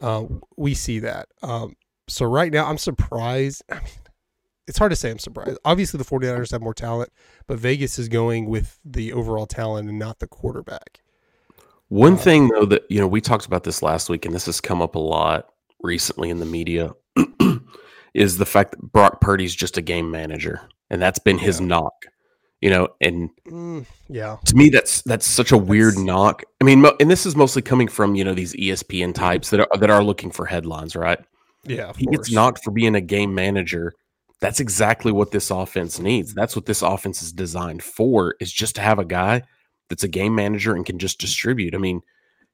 [0.00, 0.24] Uh,
[0.56, 1.28] we see that.
[1.42, 1.76] Um,
[2.08, 3.62] so right now, I'm surprised.
[3.70, 3.84] I mean,
[4.66, 5.58] it's hard to say I'm surprised.
[5.64, 7.10] Obviously, the 49ers have more talent,
[7.46, 11.00] but Vegas is going with the overall talent and not the quarterback.
[11.88, 14.46] One uh, thing though that you know we talked about this last week, and this
[14.46, 15.50] has come up a lot
[15.82, 16.92] recently in the media,
[18.14, 21.66] is the fact that Brock Purdy's just a game manager, and that's been his yeah.
[21.66, 22.06] knock.
[22.64, 26.02] You know, and mm, yeah, to me that's that's such a weird that's...
[26.02, 26.44] knock.
[26.62, 29.78] I mean, and this is mostly coming from you know these ESPN types that are
[29.78, 31.18] that are looking for headlines, right?
[31.64, 32.16] Yeah, he course.
[32.16, 33.92] gets knocked for being a game manager.
[34.40, 36.32] That's exactly what this offense needs.
[36.32, 38.34] That's what this offense is designed for.
[38.40, 39.42] Is just to have a guy
[39.90, 41.74] that's a game manager and can just distribute.
[41.74, 42.00] I mean,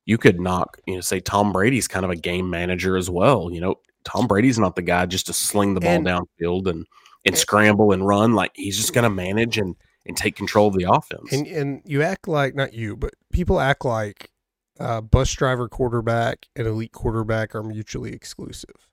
[0.07, 3.49] you could knock, you know, say Tom Brady's kind of a game manager as well.
[3.53, 6.85] You know, Tom Brady's not the guy just to sling the ball and, downfield and
[7.25, 8.35] and scramble and run.
[8.35, 11.33] Like he's just going to manage and and take control of the offense.
[11.33, 14.31] And and you act like not you, but people act like
[14.79, 18.89] uh, bus driver quarterback and elite quarterback are mutually exclusive.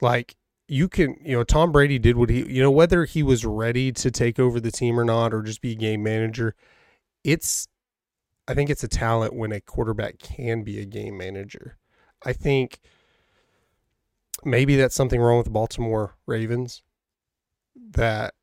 [0.00, 3.46] Like you can, you know, Tom Brady did what he, you know, whether he was
[3.46, 6.54] ready to take over the team or not, or just be a game manager
[7.24, 7.68] it's
[8.46, 11.76] I think it's a talent when a quarterback can be a game manager.
[12.24, 12.80] I think
[14.44, 16.82] maybe that's something wrong with the Baltimore Ravens
[17.90, 18.34] that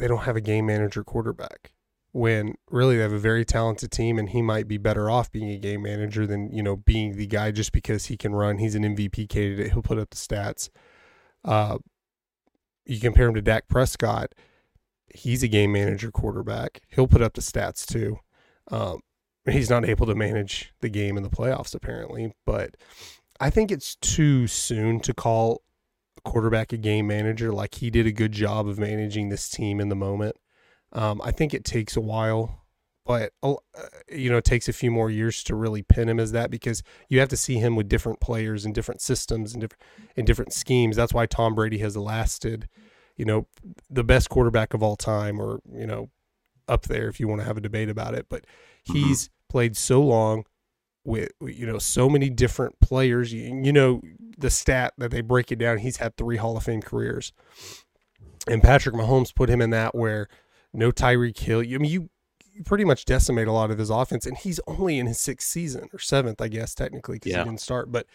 [0.00, 1.72] they don't have a game manager quarterback
[2.12, 5.50] when really they have a very talented team and he might be better off being
[5.50, 8.74] a game manager than you know being the guy just because he can run he's
[8.74, 10.68] an mvp candidate he'll put up the stats
[11.44, 11.78] uh,
[12.84, 14.34] you compare him to dak prescott
[15.14, 16.80] he's a game manager quarterback.
[16.88, 18.18] He'll put up the stats too.
[18.70, 19.00] Um,
[19.48, 22.76] he's not able to manage the game in the playoffs apparently, but
[23.40, 25.62] I think it's too soon to call
[26.24, 27.52] quarterback a game manager.
[27.52, 30.36] Like he did a good job of managing this team in the moment.
[30.92, 32.64] Um, I think it takes a while,
[33.06, 33.54] but uh,
[34.10, 36.82] you know, it takes a few more years to really pin him as that because
[37.08, 39.82] you have to see him with different players and different systems and different
[40.16, 40.96] in different schemes.
[40.96, 42.68] That's why Tom Brady has lasted
[43.20, 43.46] you know,
[43.90, 46.08] the best quarterback of all time or, you know,
[46.66, 48.24] up there if you want to have a debate about it.
[48.30, 48.44] But
[48.88, 48.94] mm-hmm.
[48.94, 49.50] he's mm-hmm.
[49.50, 50.44] played so long
[51.04, 53.32] with, you know, so many different players.
[53.32, 54.00] You, you know,
[54.38, 57.32] the stat that they break it down, he's had three Hall of Fame careers.
[58.48, 60.28] And Patrick Mahomes put him in that where
[60.72, 61.62] no Tyreek Hill.
[61.62, 62.10] You I mean, you,
[62.52, 65.48] you pretty much decimate a lot of his offense, and he's only in his sixth
[65.48, 67.38] season or seventh, I guess, technically, because yeah.
[67.38, 67.92] he didn't start.
[67.92, 68.06] But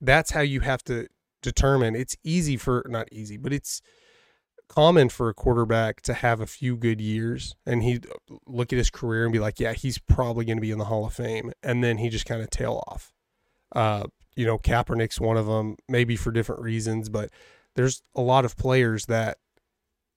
[0.00, 1.08] that's how you have to
[1.42, 1.94] determine.
[1.94, 3.80] It's easy for not easy, but it's
[4.70, 8.00] common for a quarterback to have a few good years and he
[8.46, 10.84] look at his career and be like, yeah, he's probably going to be in the
[10.84, 13.12] Hall of Fame, and then he just kind of tail off.
[13.74, 14.04] Uh,
[14.36, 17.30] you know, Kaepernick's one of them, maybe for different reasons, but
[17.74, 19.38] there's a lot of players that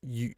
[0.03, 0.33] you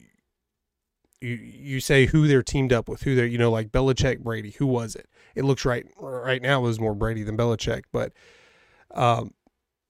[1.20, 4.52] you you say who they're teamed up with, who they're you know like Belichick, Brady,
[4.52, 5.06] who was it?
[5.34, 8.12] It looks right right now it was more Brady than Belichick, but
[8.94, 9.34] um,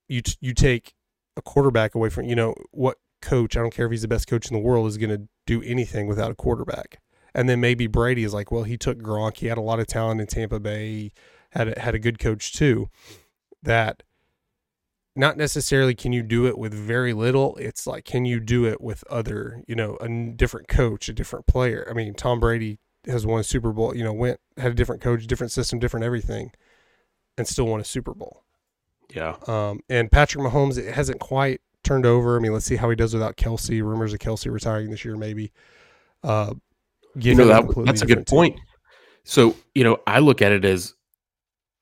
[0.09, 0.95] you you take
[1.37, 4.29] a quarterback away from you know what coach, I don't care if he's the best
[4.29, 7.01] coach in the world, is going to do anything without a quarterback.
[7.35, 9.39] And then maybe Brady is like, well, he took Gronk.
[9.39, 10.89] He had a lot of talent in Tampa Bay.
[10.89, 11.13] He
[11.51, 12.89] had a, had a good coach too.
[13.63, 14.03] That
[15.15, 17.57] not necessarily can you do it with very little.
[17.57, 21.47] It's like can you do it with other, you know, a different coach, a different
[21.47, 21.87] player.
[21.91, 23.95] I mean, Tom Brady has won a Super Bowl.
[23.95, 26.53] You know, went had a different coach, different system, different everything,
[27.37, 28.45] and still won a Super Bowl.
[29.15, 29.37] Yeah.
[29.47, 32.37] Um, and Patrick Mahomes it hasn't quite turned over.
[32.37, 33.83] I mean, let's see how he does without Kelce.
[33.83, 35.53] Rumors of Kelce retiring this year, maybe.
[36.23, 36.55] Uh,
[37.15, 38.59] you know, that, that's a good point.
[39.25, 40.95] So, you know, I look at it as,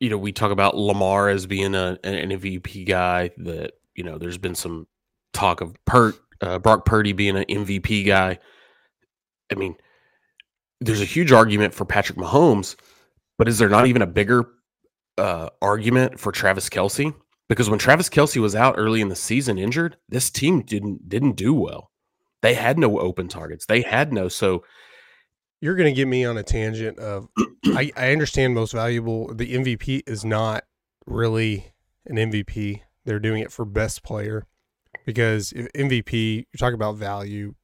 [0.00, 4.18] you know, we talk about Lamar as being a, an MVP guy that, you know,
[4.18, 4.86] there's been some
[5.32, 8.38] talk of Pert uh, Brock Purdy being an MVP guy.
[9.50, 9.76] I mean,
[10.80, 12.76] there's a huge argument for Patrick Mahomes,
[13.38, 14.46] but is there not even a bigger
[15.16, 17.14] uh, argument for Travis Kelce?
[17.48, 21.36] Because when Travis Kelce was out early in the season injured, this team didn't didn't
[21.36, 21.90] do well.
[22.42, 23.66] They had no open targets.
[23.66, 24.64] They had no so
[25.60, 27.28] You're going to get me on a tangent of
[27.66, 29.34] I, I understand most valuable.
[29.34, 30.64] The MVP is not
[31.06, 31.72] really
[32.06, 32.82] an MVP.
[33.04, 34.46] They're doing it for best player
[35.04, 37.54] because MVP, you're talking about value.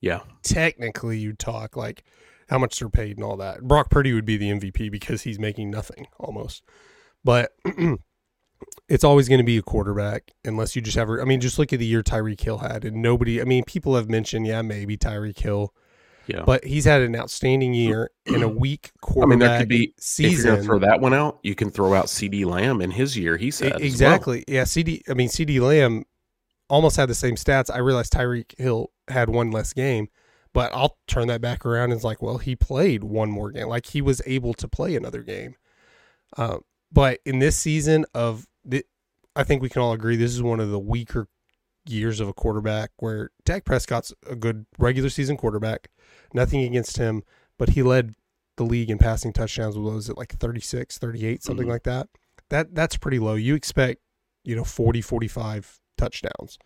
[0.00, 0.20] yeah.
[0.42, 2.04] Technically, you talk like
[2.48, 3.62] how much they're paid and all that.
[3.62, 6.62] Brock Purdy would be the MVP because he's making nothing almost.
[7.24, 7.52] But
[8.88, 11.08] it's always going to be a quarterback unless you just have.
[11.10, 13.40] I mean, just look at the year Tyreek Hill had, and nobody.
[13.40, 15.74] I mean, people have mentioned, yeah, maybe Tyreek Hill,
[16.26, 16.42] Yeah.
[16.44, 19.26] but he's had an outstanding year in a weak quarterback.
[19.26, 20.62] I mean, there could be if you're season.
[20.62, 23.36] throw that one out, you can throw out CeeDee Lamb in his year.
[23.36, 23.86] He said as well.
[23.86, 24.44] exactly.
[24.48, 25.02] Yeah, CeeDee.
[25.08, 26.04] I mean, CeeDee Lamb
[26.68, 27.70] almost had the same stats.
[27.72, 30.08] I realized Tyreek Hill had one less game,
[30.52, 33.68] but I'll turn that back around and it's like, well, he played one more game.
[33.68, 35.54] Like he was able to play another game.
[36.36, 36.58] Uh,
[36.96, 38.84] but in this season of the,
[39.36, 41.28] I think we can all agree this is one of the weaker
[41.88, 45.88] years of a quarterback where Dak Prescott's a good regular season quarterback.
[46.34, 47.22] Nothing against him,
[47.58, 48.14] but he led
[48.56, 49.76] the league in passing touchdowns.
[49.78, 51.70] What was it like 36, 38, something Mhm.
[51.70, 52.08] like that?
[52.48, 53.34] That that's pretty low.
[53.34, 54.00] You expect,
[54.42, 56.58] you know, 40, 45 touchdowns.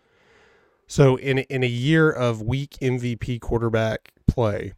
[0.86, 4.74] So in in a year of weak MVP quarterback play,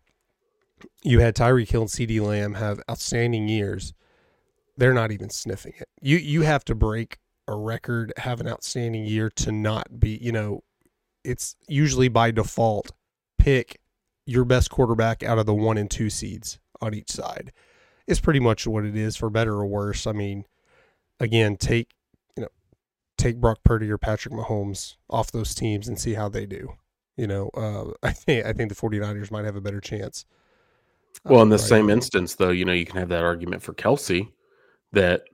[1.02, 3.92] you had Tyreek Hill and CeeDee Lamb have outstanding years.
[4.76, 5.88] They're not even sniffing it.
[6.00, 10.32] You you have to break a record, have an outstanding year to not be, you
[10.32, 10.62] know,
[11.24, 12.92] it's usually by default
[13.38, 13.80] pick
[14.26, 17.52] your best quarterback out of the one and two seeds on each side.
[18.06, 20.06] It's pretty much what it is for better or worse.
[20.06, 20.44] I mean,
[21.20, 21.90] again, take
[22.36, 22.48] you know,
[23.18, 26.74] take Brock Purdy or Patrick Mahomes off those teams and see how they do.
[27.16, 30.24] You know, uh, I think I think the 49ers might have a better chance.
[31.24, 31.94] Well, in the right same now.
[31.94, 34.28] instance, though, you know, you can have that argument for Kelce
[34.92, 35.24] that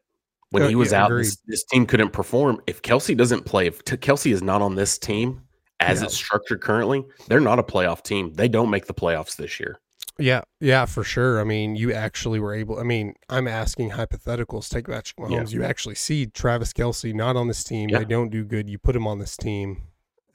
[0.50, 2.60] when Uh, he was yeah, out, this, this team couldn't perform.
[2.66, 5.42] If Kelce doesn't play, if t- Kelce is not on this team
[5.80, 6.06] as Yeah.
[6.06, 8.32] it's structured currently, they're not a playoff team.
[8.34, 9.78] They don't make the playoffs this year.
[10.20, 11.40] Yeah, yeah, for sure.
[11.40, 12.80] I mean, you actually were able.
[12.80, 14.68] I mean, I'm asking hypotheticals.
[14.68, 15.52] Take Patrick Mahomes.
[15.52, 17.88] You actually see Travis Kelce not on this team.
[17.88, 17.98] Yeah.
[18.00, 18.68] They don't do good.
[18.68, 19.82] You put him on this team,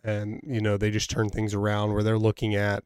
[0.01, 2.85] and you know they just turn things around where they're looking at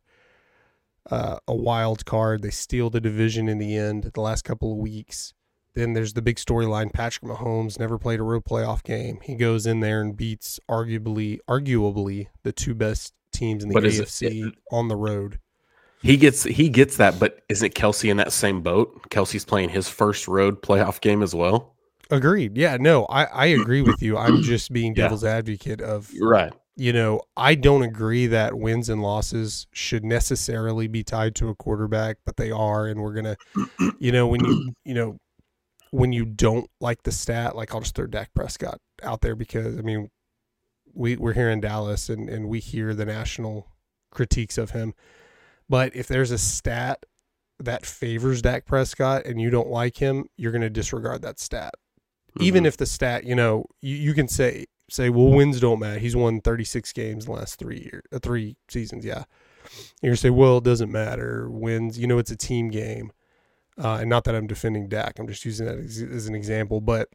[1.12, 2.42] uh, a wild card.
[2.42, 4.10] They steal the division in the end.
[4.16, 5.34] The last couple of weeks.
[5.78, 6.92] Then there's the big storyline.
[6.92, 9.20] Patrick Mahomes never played a real playoff game.
[9.22, 13.86] He goes in there and beats arguably, arguably the two best teams in the But
[13.86, 15.38] is it- AFC on the road.
[16.02, 19.10] He gets he gets that, but isn't Kelce in that same boat?
[19.10, 21.76] Kelce's playing his first road playoff game as well.
[22.10, 22.58] Agreed.
[22.58, 24.18] Yeah, no, I, I agree with you.
[24.18, 25.04] I'm just being Yeah.
[25.04, 26.54] devil's advocate of, Right.
[26.76, 31.56] you know, I don't agree that wins and losses should necessarily be tied to a
[31.56, 32.88] quarterback, but they are.
[32.88, 35.18] And we're going to, you know, when you, you know,
[35.92, 39.78] when you don't like the stat, like I'll just throw Dak Prescott out there because,
[39.78, 40.10] I mean,
[40.94, 43.68] we, we're here in Dallas and, and we hear the national
[44.12, 44.94] critiques of him.
[45.70, 47.04] But if there's a stat
[47.60, 51.74] that favors Dak Prescott and you don't like him, you're going to disregard that stat
[52.40, 52.68] even Mhm.
[52.68, 56.00] if the stat, you know, you, you can say say, well, wins don't matter.
[56.00, 59.04] He's won 36 games in the last three years, uh, three seasons.
[59.04, 59.24] Yeah,
[60.02, 61.50] you're gonna say, well, it doesn't matter.
[61.50, 63.12] Wins, you know, it's a team game.
[63.82, 66.82] Uh, and not that I'm defending Dak, I'm just using that as, as an example.
[66.82, 67.10] But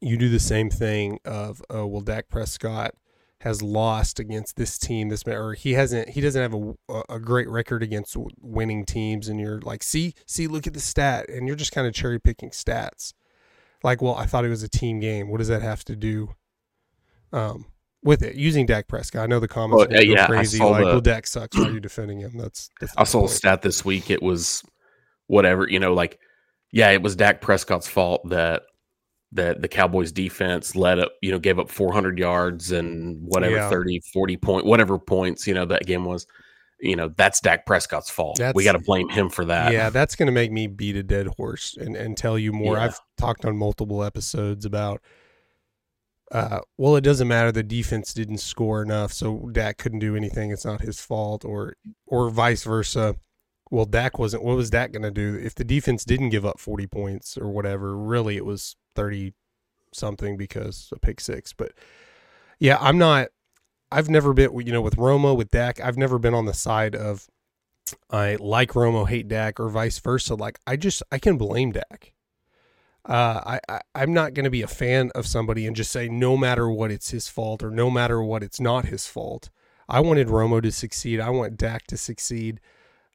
[0.00, 2.94] you do the same thing of, oh, well, Dak Prescott
[3.40, 6.54] has lost against this team, this or he hasn't, he doesn't have
[6.88, 10.80] a, a great record against winning teams, and you're like, see, see, look at the
[10.80, 13.12] stat, and you're just kind of cherry picking stats
[13.82, 15.28] like, well, I thought it was a team game.
[15.28, 16.34] What does that have to do
[17.32, 17.66] um,
[18.02, 18.34] with it?
[18.34, 20.58] Using Dak Prescott, I know the comments Well, yeah, crazy.
[20.58, 21.56] Like, the- well, Dak sucks.
[21.56, 22.36] Why are you defending him?
[22.36, 24.10] That's, that's I saw a stat this week.
[24.10, 24.62] It was
[25.28, 26.18] whatever, you know, like
[26.72, 28.62] yeah, it was Dak Prescott's fault that
[29.32, 33.70] that the Cowboys defense let up, you know, gave up 400 yards and whatever Yeah.
[33.70, 36.26] 30, 40 point, whatever points, you know, that game was.
[36.80, 38.40] You know, that's Dak Prescott's fault.
[38.54, 39.72] we got to blame him for that.
[39.72, 42.76] yeah, that's going to make me beat a dead horse and, and tell you more.
[42.76, 42.84] Yeah.
[42.84, 45.02] I've talked on multiple episodes about,
[46.30, 47.50] uh, well, it doesn't matter.
[47.50, 50.52] The defense didn't score enough, so Dak couldn't do anything.
[50.52, 51.74] It's not his fault, or
[52.06, 53.16] or vice versa.
[53.70, 54.44] Well, Dak wasn't.
[54.44, 57.48] What was Dak going to do if the defense didn't give up forty points or
[57.48, 57.96] whatever?
[57.96, 59.34] Really, it was thirty
[59.92, 61.52] something because a pick six.
[61.52, 61.72] But
[62.58, 63.28] yeah, I'm not.
[63.90, 65.80] I've never been, you know, with Romo with Dak.
[65.80, 67.26] I've never been on the side of
[68.10, 70.34] I like Romo, hate Dak, or vice versa.
[70.34, 72.12] Like I just I can blame Dak.
[73.08, 76.08] Uh, I, I I'm not going to be a fan of somebody and just say
[76.08, 79.50] no matter what it's his fault or no matter what it's not his fault.
[79.88, 81.18] I wanted Romo to succeed.
[81.20, 82.60] I want Dak to succeed.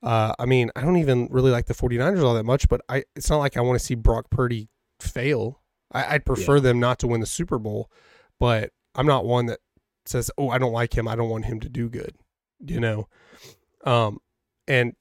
[0.03, 3.05] Uh, I mean, I don't even really like the 49ers all that much, but I
[3.15, 5.61] it's not like I want to see Brock Purdy fail.
[5.91, 6.63] I, would prefer yeah.
[6.63, 7.89] them not to win the Super Bowl,
[8.39, 9.59] but I'm not one that
[10.05, 11.07] says, "Oh, I don't like him.
[11.07, 12.15] I don't want him to do good."
[12.59, 13.07] You know,
[13.85, 14.19] um,
[14.67, 14.93] and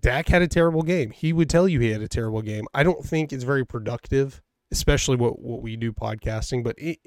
[0.00, 1.10] Dak had a terrible game.
[1.10, 2.66] He would tell you he had a terrible game.
[2.74, 4.42] I don't think it's very productive,
[4.72, 6.64] especially what what we do podcasting.
[6.64, 6.98] But it,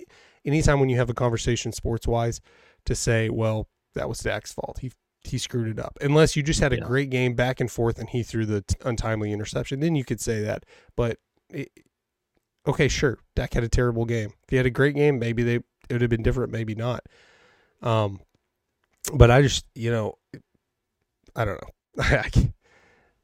[0.46, 2.40] anytime when you have a conversation sports wise,
[2.86, 4.80] to say, "Well, that was Dak's fault.
[4.82, 4.92] He
[5.24, 6.86] he screwed it up," unless you just had a yeah.
[6.86, 10.20] great game back and forth and he threw the t- untimely interception, then you could
[10.20, 10.66] say that.
[10.96, 11.18] But
[11.50, 11.70] it,
[12.68, 14.34] okay, sure, Dak had a terrible game.
[14.44, 16.52] If he had a great game, maybe they it would have been different.
[16.52, 17.06] Maybe not.
[17.82, 18.20] Um,
[19.14, 20.16] but I just you know,
[21.36, 22.22] I don't know.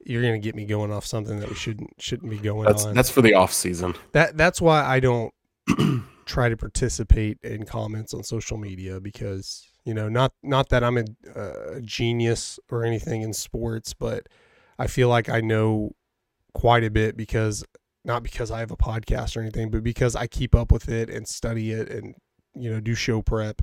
[0.05, 2.95] You're gonna get me going off something that we shouldn't shouldn't be going that's, on.
[2.95, 3.95] That's for the off season.
[4.13, 5.33] That that's why I don't
[6.25, 10.97] try to participate in comments on social media because you know not not that I'm
[10.97, 14.27] a, a genius or anything in sports, but
[14.77, 15.95] I feel like I know
[16.53, 17.63] quite a bit because
[18.03, 21.09] not because I have a podcast or anything, but because I keep up with it
[21.09, 22.15] and study it and
[22.53, 23.61] you know do show prep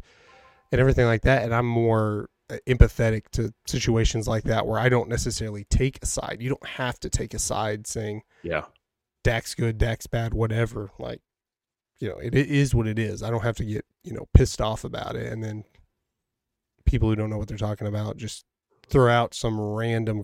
[0.73, 1.43] and everything like that.
[1.43, 6.07] And I'm more uh, empathetic to situations like that where I don't necessarily take a
[6.07, 6.39] side.
[6.41, 8.65] You don't have to take a side saying, yeah,
[9.25, 10.91] Dak's good, Dak's bad, whatever.
[10.99, 11.21] Like,
[11.99, 13.23] you know, it, it is what it is.
[13.23, 15.31] I don't have to get, you know, pissed off about it.
[15.31, 15.65] And then
[16.85, 18.45] people who don't know what they're talking about just
[18.89, 20.23] throw out some random,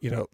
[0.00, 0.26] you know,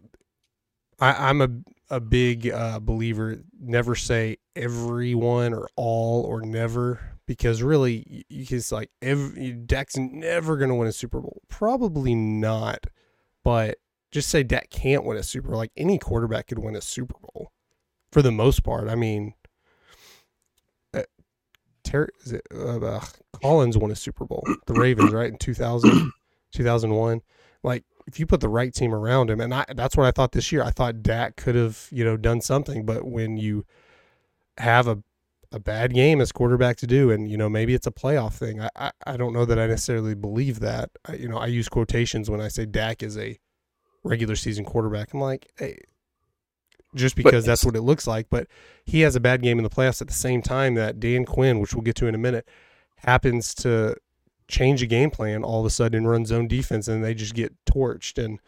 [0.99, 1.49] I, I'm a
[1.89, 3.37] a big uh, believer.
[3.59, 10.57] Never say everyone or all or never because really, you can like every Dak's never
[10.57, 11.41] going to win a Super Bowl.
[11.47, 12.85] Probably not,
[13.43, 13.77] but
[14.11, 15.57] just say Dak can't win a Super Bowl.
[15.57, 17.51] Like any quarterback could win a Super Bowl
[18.11, 18.87] for the most part.
[18.89, 19.33] I mean,
[21.95, 23.05] Ter- it, uh, uh,
[23.41, 24.43] Collins won a Super Bowl.
[24.67, 26.11] The Ravens, right in 2000,
[26.51, 27.21] 2001.
[27.63, 30.31] Like if you put the right team around him, and I, that's what I thought
[30.33, 30.63] this year.
[30.63, 33.65] I thought Dak could have, you know, done something, but when you
[34.57, 35.03] have a
[35.51, 38.61] a bad game as quarterback to do, and you know maybe it's a playoff thing.
[38.61, 40.89] I I, I don't know that I necessarily believe that.
[41.05, 43.39] I, you know, I use quotations when I say Dak is a
[44.03, 45.13] regular season quarterback.
[45.13, 45.79] I'm like, hey,
[46.95, 48.27] just because that's what it looks like.
[48.29, 48.47] But
[48.85, 51.59] he has a bad game in the playoffs at the same time that Dan Quinn,
[51.59, 52.47] which we'll get to in a minute,
[52.97, 53.95] happens to
[54.47, 57.33] change a game plan all of a sudden and run zone defense and they just
[57.33, 58.39] get torched and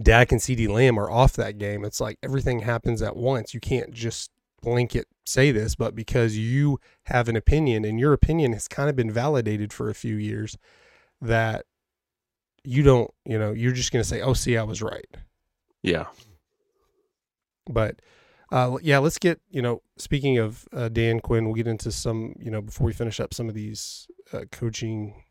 [0.00, 1.84] Dak and CeeDee Lamb are off that game.
[1.84, 3.52] It's like everything happens at once.
[3.52, 4.30] You can't just
[4.62, 8.96] blanket say this, but because you have an opinion and your opinion has kind of
[8.96, 10.56] been validated for a few years
[11.20, 11.64] that
[12.62, 15.08] you don't, you know, you're just going to say, "Oh, see, I was right."
[15.82, 16.06] Yeah.
[17.70, 18.00] But
[18.52, 19.82] uh, yeah, let's get you know.
[19.96, 23.32] Speaking of uh, Dan Quinn, we'll get into some you know before we finish up
[23.32, 25.22] some of these uh, coaching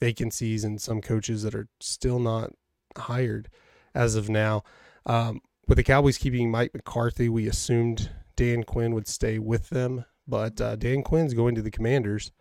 [0.00, 2.50] vacancies and some coaches that are still not
[2.96, 3.48] hired
[3.94, 4.62] as of now.
[5.06, 10.04] Um, with the Cowboys keeping Mike McCarthy, we assumed Dan Quinn would stay with them,
[10.26, 12.32] but uh, Dan Quinn's going to the Commanders,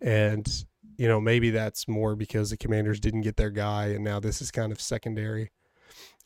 [0.00, 0.64] and
[0.98, 4.42] you know maybe that's more because the Commanders didn't get their guy, and now this
[4.42, 5.50] is kind of secondary.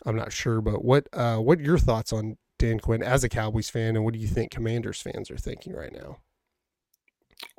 [0.05, 3.71] I'm not sure, but what uh, what your thoughts on Dan Quinn as a Cowboys
[3.71, 6.19] fan, and what do you think Commanders fans are thinking right now?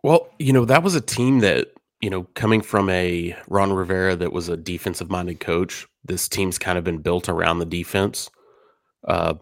[0.03, 1.67] Well, you know, that was a team that,
[2.01, 6.57] you know, coming from a Ron Rivera that was a defensive minded coach, this team's
[6.57, 8.29] kind of been built around the defense.
[9.07, 9.35] Uh,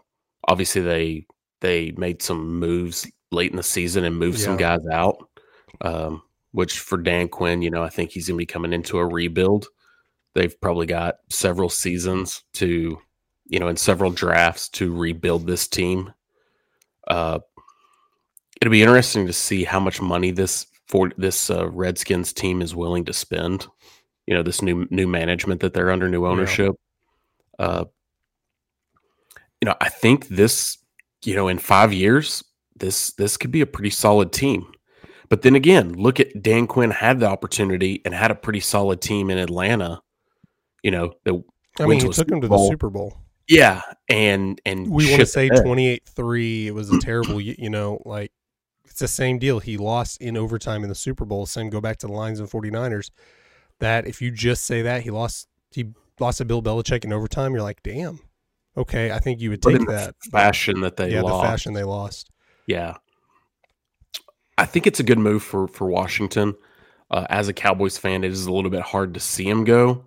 [0.48, 1.26] obviously, they
[1.62, 4.46] they made some moves late in the season and moved yeah.
[4.46, 5.18] some guys out,
[5.82, 8.98] um, which for Dan Quinn, you know, I think he's going to be coming into
[8.98, 9.68] a rebuild.
[10.36, 12.98] They've probably got several seasons to
[13.54, 16.12] you know, in several drafts to rebuild this team.
[17.08, 17.38] Uh,
[18.60, 22.74] it'll be interesting to see how much money this for this uh, Redskins team is
[22.74, 23.68] willing to spend.
[24.26, 26.76] You know, this new new management that they're under, new ownership.
[27.60, 27.66] Yeah.
[27.66, 27.86] Uh,
[29.62, 30.80] you know, I think this,
[31.24, 32.44] you know, in five years,
[32.76, 34.66] this this could be a pretty solid team.
[35.30, 39.00] But then again, look at Dan Quinn had the opportunity and had a pretty solid
[39.00, 40.02] team in Atlanta.
[40.82, 41.44] You know, that
[41.80, 43.20] I mean, he took him to the Super Bowl.
[43.48, 46.68] Yeah, and and we want to say twenty eight three.
[46.68, 48.32] It was a terrible, you know, like
[48.86, 49.60] it's the same deal.
[49.60, 51.46] He lost in overtime in the Super Bowl.
[51.46, 53.12] Same go back to the Lions and 49ers.
[53.80, 55.88] That if you just say that he lost, he
[56.20, 57.54] lost to Bill Belichick in overtime.
[57.54, 58.20] You're like, damn.
[58.78, 61.44] Okay, I think you would take that fashion that they yeah lost.
[61.44, 62.30] the fashion they lost.
[62.66, 62.96] Yeah,
[64.58, 66.56] I think it's a good move for for Washington.
[67.12, 70.06] Uh, as a Cowboys fan, it is a little bit hard to see him go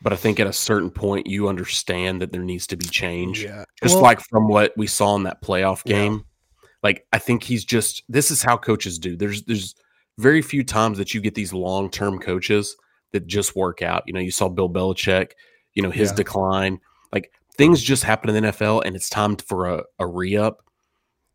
[0.00, 3.42] but I think at a certain point you understand that there needs to be change.
[3.44, 3.64] Yeah.
[3.82, 6.12] Just well, like from what we saw in that playoff game.
[6.14, 6.68] Yeah.
[6.82, 9.16] Like I think he's just this is how coaches do.
[9.16, 9.74] There's there's
[10.18, 12.76] very few times that you get these long-term coaches
[13.12, 14.02] that just work out.
[14.06, 15.32] You know, you saw Bill Belichick,
[15.74, 16.16] you know, his Yeah.
[16.16, 16.80] decline.
[17.12, 20.62] Like things just happen in the NFL, and it's time for a, a re up.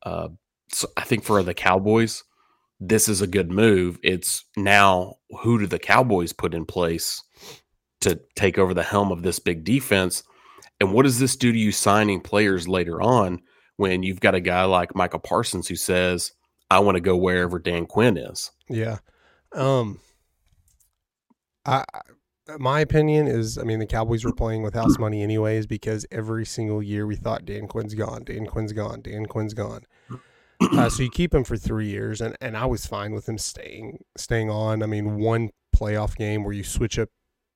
[0.03, 0.29] Uh,
[0.69, 2.23] so I think for the Cowboys,
[2.79, 3.99] this is a good move.
[4.03, 7.21] It's now who do the Cowboys put in place
[8.03, 10.23] to take over the helm of this big defense?
[10.79, 13.41] And what does this do to you signing players later on
[13.77, 16.31] when you've got a guy like Micah Parsons who says,
[16.69, 18.51] I want to go wherever Dan Quinn is?
[18.69, 18.97] Yeah.
[19.53, 19.99] Um
[21.65, 21.85] I
[22.59, 26.45] my opinion is I mean the Cowboys were playing with house money anyways because every
[26.45, 29.85] single year we thought Dan Quinn's gone, Dan Quinn's gone, Dan Quinn's gone.
[30.71, 33.37] Uh, so you keep him for three years, and, and I was fine with him
[33.37, 34.81] staying staying on.
[34.81, 37.09] I mean, one playoff game where you switch up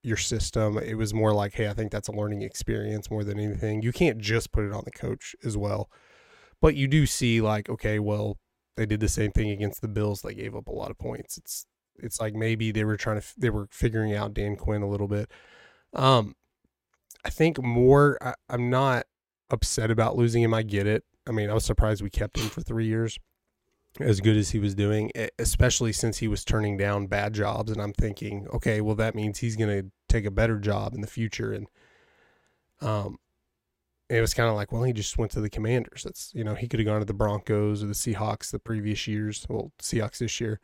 [0.03, 3.39] your system, it was more like, hey, I think that's a learning experience more than
[3.39, 3.81] anything.
[3.81, 5.89] You can't just put it on the coach as well,
[6.61, 8.37] but you do see like, okay, well,
[8.77, 10.21] they did the same thing against the Bills.
[10.21, 11.37] They gave up a lot of points.
[11.37, 11.65] It's
[11.99, 15.07] it's like maybe they were trying to they were figuring out Dan Quinn a little
[15.07, 15.31] bit.
[15.93, 16.35] Um,
[17.25, 18.17] I think more.
[18.21, 19.07] I, I'm not
[19.49, 20.53] upset about losing him.
[20.53, 21.03] I get it.
[21.27, 23.17] I mean, I was surprised we kept him for three years,
[23.99, 27.71] as good as he was doing, especially since he was turning down bad jobs.
[27.71, 31.01] And I'm thinking, okay, well, that means he's going to take a better job in
[31.01, 31.51] the future.
[31.53, 31.67] And
[32.81, 33.17] um,
[34.09, 36.03] it was kind of like, well, he just went to the Commanders.
[36.03, 39.07] That's you know, he could have gone to the Broncos or the Seahawks the previous
[39.07, 39.45] years.
[39.49, 40.59] Well, Seahawks this year.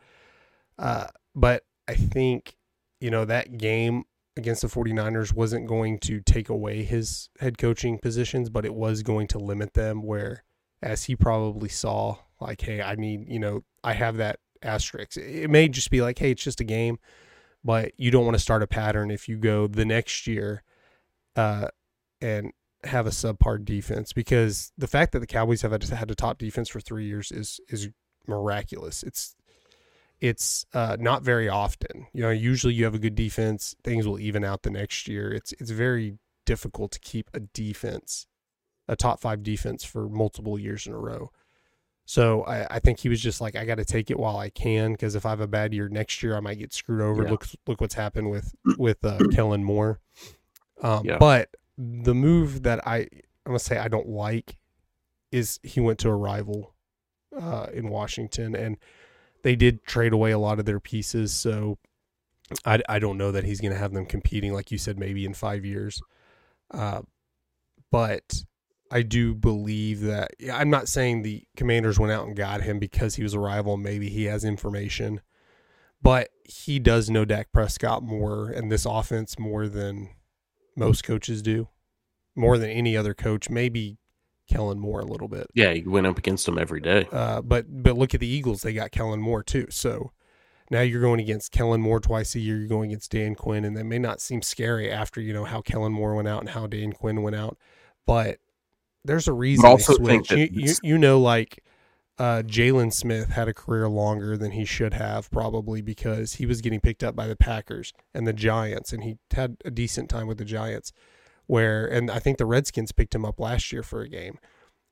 [0.77, 2.55] Uh, but I think,
[2.99, 4.05] you know, that game
[4.35, 9.03] against the 49ers wasn't going to take away his head coaching positions, but it was
[9.03, 10.43] going to limit them where
[10.81, 15.17] as he probably saw, like, hey, I need, you know, I have that asterisk.
[15.17, 16.99] It may just be like, hey, it's just a game,
[17.63, 20.63] but you don't want to start a pattern if you go the next year
[21.35, 21.67] uh,
[22.21, 22.51] and
[22.83, 26.69] have a subpar defense because the fact that the Cowboys have had, a top defense
[26.69, 27.89] for three years is is
[28.27, 29.03] miraculous.
[29.03, 29.35] It's
[30.19, 32.07] it's uh, not very often.
[32.13, 35.33] You know, usually you have a good defense, things will even out the next year.
[35.33, 38.27] It's it's very difficult to keep a defense,
[38.87, 41.31] a top five defense for multiple years in a row.
[42.05, 44.49] So I, I think he was just like, I got to take it while I
[44.49, 47.23] can because if I have a bad year next year, I might get screwed over.
[47.23, 47.31] Yeah.
[47.31, 49.99] Look look what's happened with with uh, Kellen Moore.
[50.81, 51.17] Um, Yeah.
[51.17, 53.07] But the move that I I'm
[53.47, 54.57] gonna say I don't like
[55.31, 56.73] is he went to a rival
[57.39, 58.77] uh, in Washington and
[59.43, 61.33] they did trade away a lot of their pieces.
[61.33, 61.77] So
[62.65, 65.25] I, I don't know that he's going to have them competing, like you said, maybe
[65.25, 66.01] in five years.
[66.71, 67.01] Uh,
[67.91, 68.43] but
[68.91, 73.15] I do believe that I'm not saying the commanders went out and got him because
[73.15, 73.77] he was a rival.
[73.77, 75.21] Maybe he has information,
[76.01, 80.09] but he does know Dak Prescott more and this offense more than
[80.75, 81.69] most coaches do,
[82.35, 83.49] more than any other coach.
[83.49, 83.97] Maybe
[84.47, 85.47] Kellen Moore a little bit.
[85.53, 87.07] Yeah, he went up against them every day.
[87.11, 89.67] Uh, but but look at the Eagles; they got Kellen Moore too.
[89.69, 90.11] So
[90.69, 92.57] now you're going against Kellen Moore twice a year.
[92.57, 95.61] You're going against Dan Quinn, and that may not seem scary after you know how
[95.61, 97.57] Kellen Moore went out and how Dan Quinn went out.
[98.05, 98.39] But
[99.05, 101.63] there's a reason But also think that You, you, you know, like
[102.17, 106.61] uh, Jalen Smith had a career longer than he should have, probably because he was
[106.61, 110.27] getting picked up by the Packers and the Giants, and he had a decent time
[110.27, 110.93] with the Giants.
[111.47, 114.37] Where and I think the Redskins picked him up last year for a game,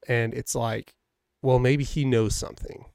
[0.08, 0.94] and it's like,
[1.42, 2.86] well, maybe he knows something,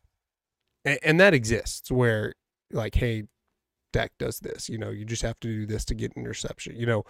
[0.85, 2.35] and, and that exists where
[2.71, 3.25] like, hey,
[3.93, 4.69] Dak does this.
[4.69, 6.77] You know, you just have to do this to get an interception.
[6.77, 7.05] You know,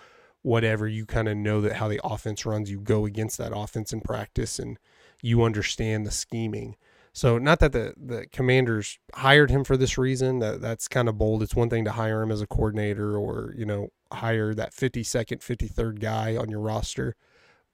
[0.47, 0.87] whatever.
[0.87, 2.71] You kind of know that how the offense runs.
[2.71, 4.79] You go against that offense in practice, and
[5.21, 6.77] you understand the scheming.
[7.13, 10.39] So not that the the commanders hired him for this reason.
[10.39, 11.43] That that's kind of bold.
[11.43, 15.41] It's one thing to hire him as a coordinator or, you know, hire that 52nd,
[15.41, 17.17] 53rd guy on your roster,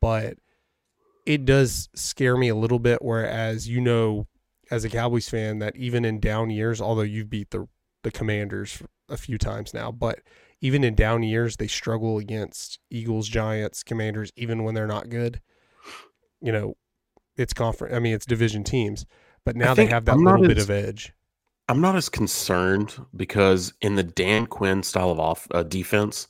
[0.01, 0.39] but
[1.27, 4.27] it does scare me a little bit whereas you know
[4.73, 7.68] as a Cowboys fan that even in down years, although you've beat the
[8.03, 10.20] the Commanders a few times now, but
[10.62, 15.42] even in down years they struggle against Eagles, Giants, Commanders even when they're not good.
[16.40, 16.74] You know,
[17.36, 19.04] it's conference I mean it's division teams,
[19.44, 21.12] but now they have that little bit as- of edge.
[21.68, 26.26] I'm not as concerned because in the Dan Quinn style of off uh, defense,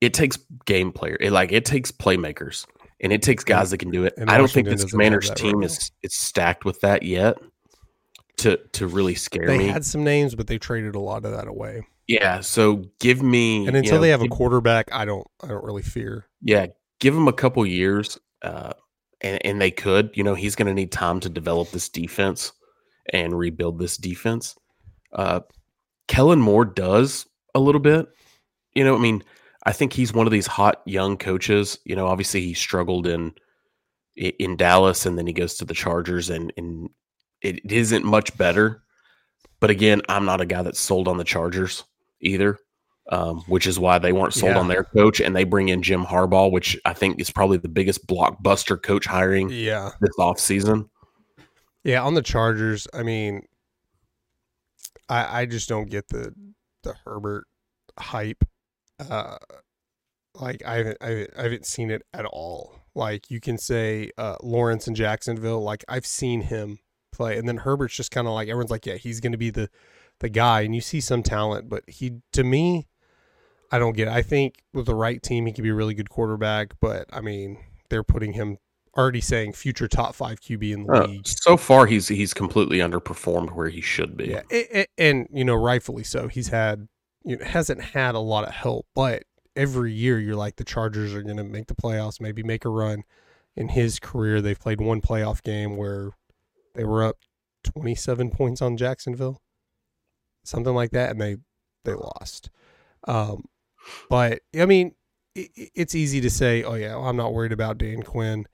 [0.00, 1.16] it takes game player.
[1.20, 2.66] It like it takes playmakers
[3.00, 4.14] and it takes guys that can do it.
[4.16, 7.38] And I don't think this Commanders team right is is stacked with that yet
[8.38, 9.66] to to really scare They me.
[9.66, 11.82] They had some names, but they traded a lot of that away.
[12.08, 15.48] Yeah, so give me And you until know, they have a quarterback, I don't I
[15.48, 16.26] don't really fear.
[16.40, 16.66] yeah,
[17.00, 18.72] give him a couple years, uh,
[19.20, 20.10] and and they could.
[20.14, 22.52] You know, he's going to need time to develop this defense
[23.12, 24.56] and rebuild this defense.
[25.12, 25.40] Uh,
[26.08, 28.08] Kellen Moore does a little bit.
[28.74, 29.22] You know, I mean,
[29.64, 31.78] I think he's one of these hot young coaches.
[31.84, 33.32] You know, obviously he struggled in
[34.16, 36.90] in Dallas, and then he goes to the Chargers, and and
[37.40, 38.82] it isn't much better.
[39.60, 41.84] But again, I'm not a guy that's sold on the Chargers
[42.22, 42.58] either.
[43.10, 44.60] um, which is why they weren't sold Yeah.
[44.60, 47.68] on their coach, and they bring in Jim Harbaugh, which I think is probably the
[47.68, 49.90] biggest blockbuster coach hiring Yeah.
[50.00, 50.88] this offseason.
[51.82, 53.42] Yeah, on the Chargers, I mean,
[55.08, 56.32] I I just don't get the
[56.84, 57.46] the Herbert
[57.98, 58.44] hype.
[59.00, 59.36] Uh,
[60.36, 62.76] like I haven't I haven't, I haven't seen it at all.
[62.94, 66.78] Like you can say uh, Lawrence in Jacksonville, like I've seen him
[67.10, 69.50] play, and then Herbert's just kind of like everyone's like, yeah, he's going to be
[69.50, 69.68] the
[70.22, 72.88] the guy, and you see some talent, but he to me,
[73.70, 74.08] I don't get.
[74.08, 74.14] It.
[74.14, 77.20] I think with the right team, he could be a really good quarterback, but I
[77.20, 77.58] mean,
[77.90, 78.56] they're putting him
[78.96, 81.26] already saying future top five QB in the Uh, league.
[81.26, 84.28] so far, he's he's completely underperformed where he should be.
[84.28, 86.28] Yeah, it, it- and you know, rightfully so.
[86.28, 86.88] He's had,
[87.24, 89.24] you know, hasn't had a lot of help, but
[89.56, 92.68] every year you're like the Chargers are going to make the playoffs, maybe make a
[92.70, 93.02] run.
[93.54, 96.12] In his career, they've played one playoff game where
[96.74, 97.18] they were up
[97.64, 99.42] 27 points on Jacksonville,
[100.44, 101.36] something like that, and they
[101.84, 102.50] they lost.
[103.08, 103.44] Um,
[104.08, 104.94] but I mean,
[105.34, 108.46] it, it's easy to say, oh yeah, well, I'm not worried about Dan Quinn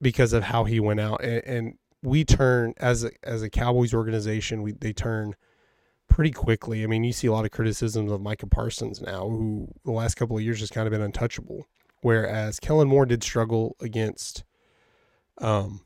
[0.00, 3.94] because of how he went out, and, and we turn as a as a Cowboys
[3.94, 5.34] organization, we they turn
[6.08, 6.84] pretty quickly.
[6.84, 10.14] I mean, you see a lot of criticisms of Micah Parsons now, who the last
[10.14, 11.66] couple of years has kind of been untouchable.
[12.02, 14.44] Whereas Kellen Moore did struggle against,
[15.38, 15.80] um,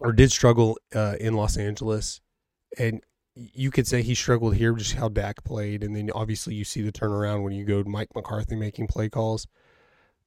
[0.00, 2.20] or did struggle uh, in Los Angeles,
[2.78, 3.02] and
[3.34, 6.82] you could say he struggled here, just how Dak played, and then obviously you see
[6.82, 9.46] the turnaround when you go to Mike McCarthy making play calls.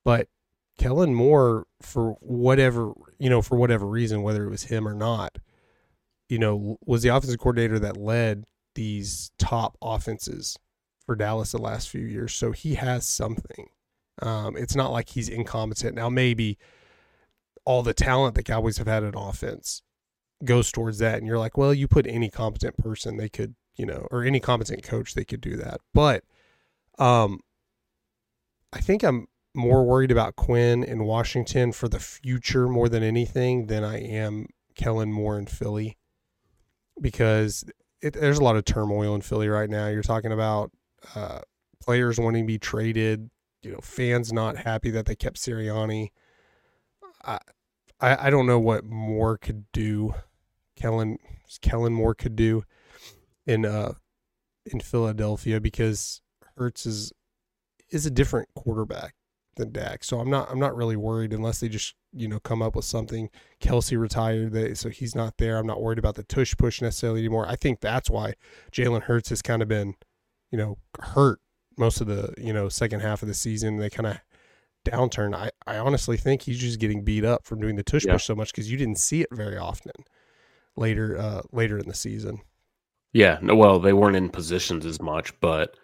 [0.04, 0.28] But
[0.78, 5.38] Kellen Moore, for whatever you know, for whatever reason, whether it was him or not,
[6.30, 8.46] you know, was the offensive coordinator that led
[8.76, 10.58] these top offenses
[11.06, 12.34] for Dallas the last few years.
[12.34, 13.70] So he has something.
[14.22, 15.96] Um, it's not like he's incompetent.
[15.96, 16.58] Now maybe
[17.66, 19.83] all the talent the Cowboys have had in offense
[20.46, 23.86] goes towards that, and you're like, well, you put any competent person, they could, you
[23.86, 25.82] know, or any competent coach, they could do that.
[25.94, 26.24] But
[27.00, 27.40] um,
[28.72, 33.68] I think I'm more worried about Quinn in Washington for the future more than anything
[33.68, 35.98] than I am Kellen Moore in Philly
[37.00, 37.64] because
[38.02, 39.88] it, there's a lot of turmoil in Philly right now.
[39.88, 40.72] You're talking about
[41.16, 41.40] uh,
[41.82, 43.30] players wanting to be traded,
[43.62, 46.10] you know, fans not happy that they kept Sirianni.
[47.24, 47.40] I,
[48.00, 50.16] I, I don't know what Moore could do.
[50.76, 51.18] Kellen
[51.62, 52.64] Kellen Moore could do
[53.46, 53.94] in uh
[54.66, 56.22] in Philadelphia because
[56.58, 57.12] Hurts is
[57.90, 59.14] is a different quarterback
[59.56, 60.04] than Dak.
[60.04, 62.86] So I'm not I'm not really worried unless they just you know come up with
[62.86, 63.30] something.
[63.62, 65.58] Kelce retired, they, so he's not there.
[65.58, 67.48] I'm not worried about the tush push necessarily anymore.
[67.48, 68.34] I think that's why
[68.72, 69.96] Jalen Hurts has kind of been
[70.52, 71.40] you know hurt
[71.78, 73.78] most of the you know second half of the season.
[73.78, 74.18] They kind of
[74.86, 75.36] downturn.
[75.36, 78.14] I I honestly think he's just getting beat up from doing the tush Yeah.
[78.14, 79.92] push so much because you didn't see it very often
[80.76, 82.40] later uh later in the season.
[83.14, 85.76] Yeah, no, well, they weren't in positions as much, but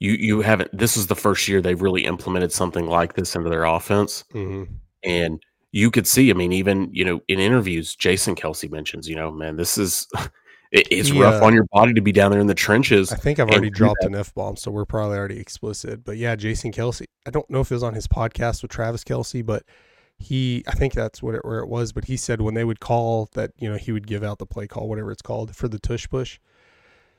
[0.00, 0.76] you you haven't.
[0.76, 4.72] This is the first year they've really implemented something like this into their offense, Mm-hmm.
[5.04, 5.40] and
[5.70, 6.30] you could see.
[6.30, 10.08] I mean, even you know, in interviews, Jason Kelce mentions, you know, man, this is
[10.72, 13.12] it, it's He, rough on your body to be down there in the trenches.
[13.12, 16.02] I think I've already dropped an F bomb, so we're probably already explicit.
[16.02, 17.04] But yeah, Jason Kelce.
[17.26, 19.62] I don't know if it was on his podcast with Travis Kelce, but
[20.22, 21.92] he, I think that's what it, where it was.
[21.92, 24.46] But he said when they would call that, you know, he would give out the
[24.46, 26.38] play call, whatever it's called for the tush push.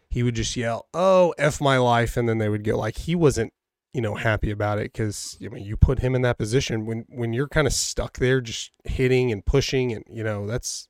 [0.10, 3.16] He would just yell, "Oh, f my life," and then they would go like he
[3.16, 3.52] wasn't,
[3.94, 7.06] you know, happy about it because I mean you put him in that position when
[7.10, 10.88] when you're kind of stuck there, just hitting and pushing, and you know that's.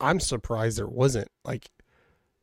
[0.00, 1.70] I'm surprised there wasn't like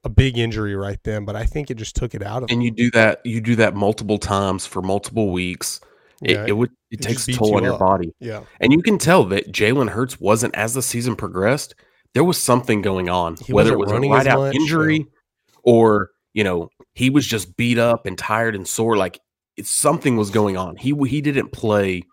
[0.04, 2.56] a big injury right then, but I think it just took it out of him.
[2.56, 5.82] and you do that, you do that multiple times for multiple weeks.
[6.22, 7.80] It, Yeah, it would it, it takes a toll you on your up.
[7.80, 11.76] body, Yeah, and you can tell that Jalen Hurts wasn't as the season progressed.
[12.14, 15.06] There was something going on, He whether it wasn't a running right out much, injury
[15.64, 18.98] or you know he was just beat up and tired and sore.
[18.98, 19.20] Like
[19.58, 20.76] it's something was going on.
[20.76, 22.04] He he didn't play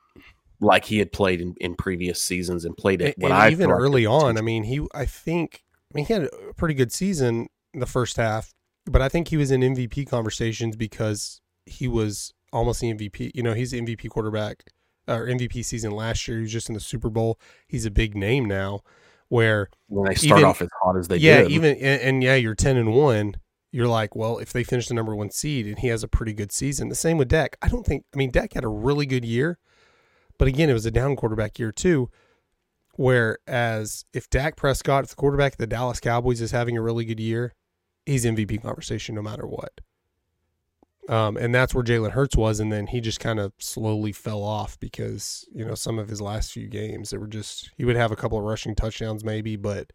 [0.61, 3.17] like he had played in, in previous seasons and played it.
[3.19, 6.55] What I even early on, I mean, he, I think, I mean, he had a
[6.57, 8.53] pretty good season in the first half,
[8.87, 13.33] but I think he was in MVP conversations because he was almost the MVP.
[13.35, 14.65] You know, he's the MVP quarterback
[15.07, 16.39] or MVP season last year.
[16.39, 17.39] He was just in the Super Bowl.
[17.69, 18.81] He's a big name now.
[19.29, 21.51] Where when they start even- off as hot as they yeah, did.
[21.51, 23.35] even and, and yeah, you're ten and one.
[23.73, 26.33] You're like, well, if they finish the number one seed and he has a pretty
[26.33, 27.57] good season, the same with Dak.
[27.61, 28.05] I don't think.
[28.15, 29.59] I mean, Dak had a really good year,
[30.39, 32.09] but again, it was a down quarterback year too.
[32.95, 37.05] Whereas if Dak Prescott, if the quarterback of the Dallas Cowboys is having a really
[37.05, 37.53] good year,
[38.07, 39.81] he's MVP conversation no matter what.
[41.09, 44.43] Um, and that's where Jalen Hurts was, and then he just kind of slowly fell
[44.43, 47.97] off because you know some of his last few games they were just he would
[47.97, 49.93] have a couple of rushing touchdowns maybe, but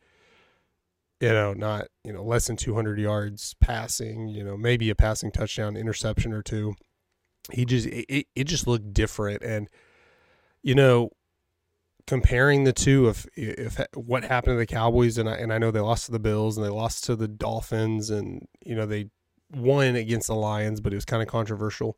[1.20, 5.32] you know not you know less than 200 yards passing, you know maybe a passing
[5.32, 6.76] touchdown, interception or two,
[7.52, 9.44] he just it, it just looked different.
[9.44, 9.68] And
[10.64, 11.12] you know
[12.08, 15.58] comparing the two of if, if what happened to the Cowboys and I, and I
[15.58, 18.86] know they lost to the Bills and they lost to the Dolphins and you know
[18.86, 19.10] they
[19.56, 21.98] won against the Lions but it was kind of controversial.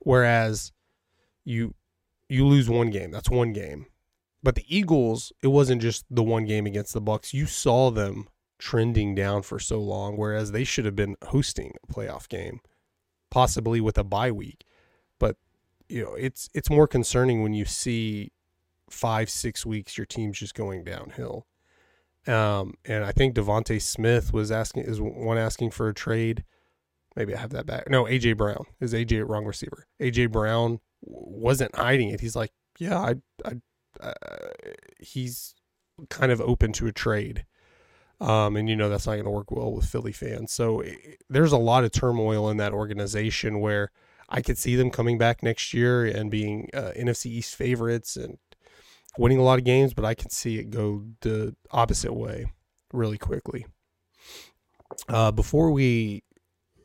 [0.00, 0.72] Whereas
[1.44, 1.74] you
[2.28, 3.86] you lose one game that's one game.
[4.42, 8.28] But the Eagles it wasn't just the one game against the Bucks you saw them
[8.58, 12.60] trending down for so long whereas they should have been hosting a playoff game
[13.30, 14.64] possibly with a bye week.
[15.18, 15.36] But
[15.88, 18.32] you know it's it's more concerning when you see
[18.90, 21.46] five six weeks your team's just going downhill.
[22.26, 26.44] Um, and I think DeVonta Smith was asking is one asking for a trade.
[27.18, 27.90] Maybe I have that back.
[27.90, 29.88] No, AJ Brown is AJ wrong receiver.
[30.00, 32.20] AJ Brown wasn't hiding it.
[32.20, 33.14] He's like, yeah, I,
[33.44, 33.54] I,
[34.00, 34.12] uh,
[35.00, 35.56] he's
[36.10, 37.44] kind of open to a trade.
[38.20, 40.52] Um, and you know that's not going to work well with Philly fans.
[40.52, 43.90] So it, there's a lot of turmoil in that organization where
[44.28, 48.38] I could see them coming back next year and being uh, NFC East favorites and
[49.18, 52.52] winning a lot of games, but I can see it go the opposite way
[52.92, 53.66] really quickly.
[55.08, 56.22] Uh, before we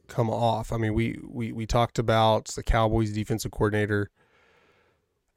[0.08, 4.10] come off, I mean, we, we, we talked about the Cowboys defensive coordinator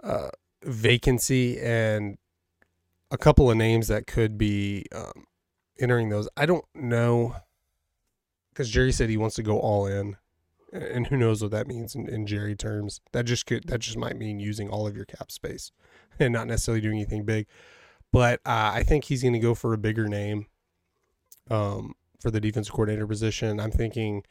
[0.02, 0.30] uh,
[0.62, 2.18] vacancy and
[3.10, 5.24] a couple of names that could be um,
[5.78, 6.28] entering those.
[6.36, 7.36] I don't know
[8.56, 10.16] because Jerry said he wants to go all in,
[10.72, 13.00] and who knows what that means in, in Jerry terms.
[13.12, 15.72] That just could that just might mean using all of your cap space
[16.18, 17.46] and not necessarily doing anything big.
[18.12, 20.46] But uh, I think he's going to go for a bigger name
[21.50, 23.60] um, for the defensive coordinator position.
[23.60, 24.22] I'm thinking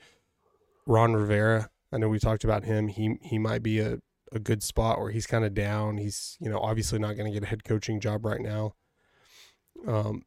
[0.85, 1.69] Ron Rivera.
[1.91, 2.87] I know we talked about him.
[2.87, 3.99] He he might be a,
[4.31, 5.97] a good spot where he's kind of down.
[5.97, 8.75] He's you know obviously not going to get a head coaching job right now.
[9.87, 10.23] Um,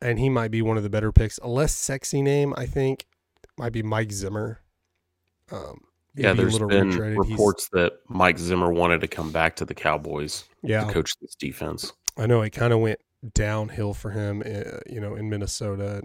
[0.00, 1.38] and he might be one of the better picks.
[1.38, 3.06] A less sexy name, I think,
[3.56, 4.60] might be Mike Zimmer.
[5.50, 5.80] Um,
[6.14, 10.44] yeah, there's been reports He's, that Mike Zimmer wanted to come back to the Cowboys
[10.62, 10.84] yeah.
[10.84, 11.92] to coach this defense.
[12.16, 12.98] I know it kind of went
[13.34, 16.02] downhill for him, uh, you know, in Minnesota,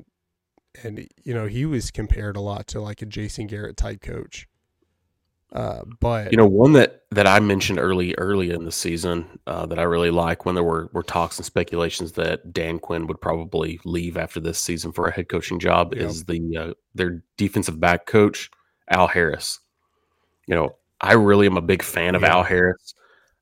[0.82, 4.48] and you know he was compared a lot to like a Jason Garrett type coach.
[5.54, 9.68] Uh, but you know, one that that I mentioned early early in the season uh,
[9.68, 13.22] that I really like when there were were talks and speculations that Dan Quinn would
[13.22, 16.10] probably leave after this season for a head coaching job yep.
[16.10, 18.50] is the uh, their defensive back coach
[18.90, 19.60] Al Harris.
[20.48, 22.36] You know, I really am a big fan of yeah.
[22.36, 22.96] Al Harris.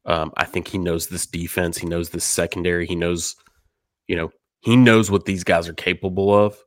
[0.06, 1.78] Um, I think he knows this defense.
[1.78, 2.88] He knows this secondary.
[2.88, 3.36] He knows,
[4.08, 6.58] you know, he knows what these guys are capable of.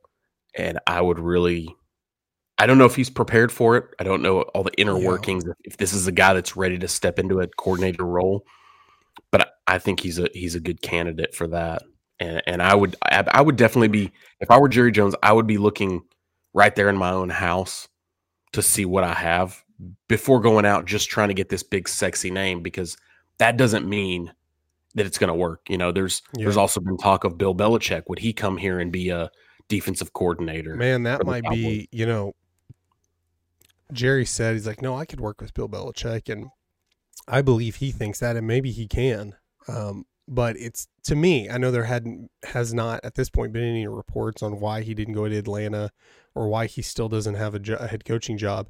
[0.57, 1.75] And I would really,
[2.57, 3.85] I don't know if he's prepared for it.
[3.99, 5.07] I don't know all the inner yeah.
[5.07, 5.43] workings.
[5.63, 8.45] If this is a guy that's ready to step into a coordinator role,
[9.31, 11.83] but I think he's a he's a good candidate for that.
[12.19, 15.33] And and I would I, I would definitely be if I were Jerry Jones, I
[15.33, 16.03] would be looking
[16.53, 17.89] right there in my own house
[18.53, 19.63] to see what I have
[20.07, 22.95] before going out just trying to get this big sexy name because
[23.37, 24.33] that doesn't mean
[24.95, 25.69] that it's going to work.
[25.69, 26.45] You know, there's yeah.
[26.45, 28.03] there's also been talk of Bill Belichick.
[28.07, 29.29] Would he come here and be a
[29.67, 30.75] defensive coordinator?
[30.75, 31.87] Man, that might be.
[31.91, 32.33] You know,
[33.91, 36.47] Jerry said he's like, no, I could work with Bill Belichick, and
[37.27, 39.35] I believe he thinks that, and maybe he can.
[39.67, 43.63] Um, but it's to me, I know there hadn't has not at this point been
[43.63, 45.91] any reports on why he didn't go to Atlanta
[46.33, 48.69] or why he still doesn't have a, jo- a head coaching job.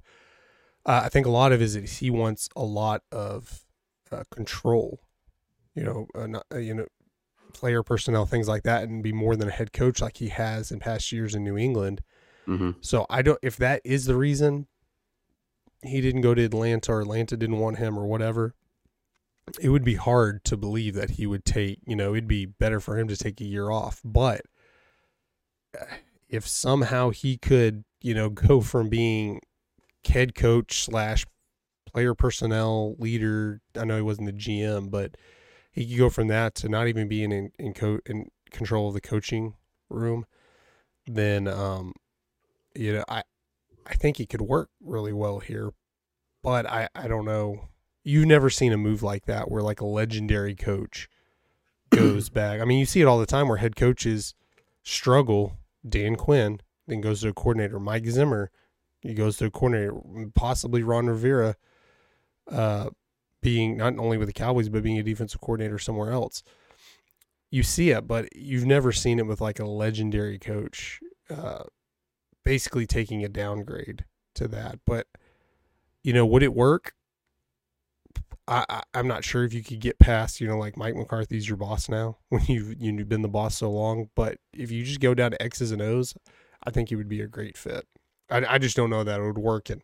[0.85, 3.65] Uh, I think a lot of it is he wants a lot of
[4.11, 4.99] uh, control,
[5.73, 6.85] you know, uh, not, uh, you know,
[7.55, 10.71] player personnel, things like that, and be more than a head coach like he has
[10.71, 12.01] in past years in New England.
[12.47, 12.71] Mm-hmm.
[12.81, 14.67] So I don't if that is the reason
[15.81, 18.53] he didn't go to Atlanta or Atlanta didn't want him or whatever.
[19.61, 22.79] It would be hard to believe that he would take, you know, it'd be better
[22.79, 24.01] for him to take a year off.
[24.03, 24.41] But
[25.79, 25.85] uh,
[26.29, 29.41] if somehow he could, you know, go from being
[30.07, 31.25] head coach slash
[31.95, 33.61] player personnel leader.
[33.79, 35.15] I know he wasn't the GM, but
[35.75, 38.93] he could go from that to not even being in in, co- in control of
[38.93, 39.55] the coaching
[39.89, 40.25] room.
[41.05, 41.93] Then, um,
[42.73, 43.23] you know, I
[43.85, 45.71] I think he could work really well here,
[46.41, 47.67] but I I don't know.
[48.03, 51.09] You've never seen a move like that where like a legendary coach
[51.89, 52.61] goes back.
[52.61, 54.33] I mean, you see it all the time where head coaches
[54.81, 55.57] struggle.
[55.87, 57.79] Dan Quinn then goes to a coordinator.
[57.79, 58.49] Mike Zimmer
[59.05, 59.93] he goes to a coordinator,
[60.33, 61.55] possibly Ron Rivera,
[62.51, 62.89] uh,
[63.45, 66.41] being not only with the Cowboys but being a defensive coordinator somewhere else.
[67.51, 71.63] You see it, but you've never seen it with like a legendary coach, uh,
[72.43, 74.79] basically taking a downgrade to that.
[74.85, 75.05] But
[76.03, 76.93] you know, would it work?
[78.47, 81.47] I, I am not sure if you could get past you know like Mike McCarthy's
[81.47, 84.09] your boss now when you've you've been the boss so long.
[84.15, 86.15] But if you just go down to X's and O's,
[86.63, 87.87] I think he would be a great fit.
[88.27, 89.83] I, I just don't know that it would work, and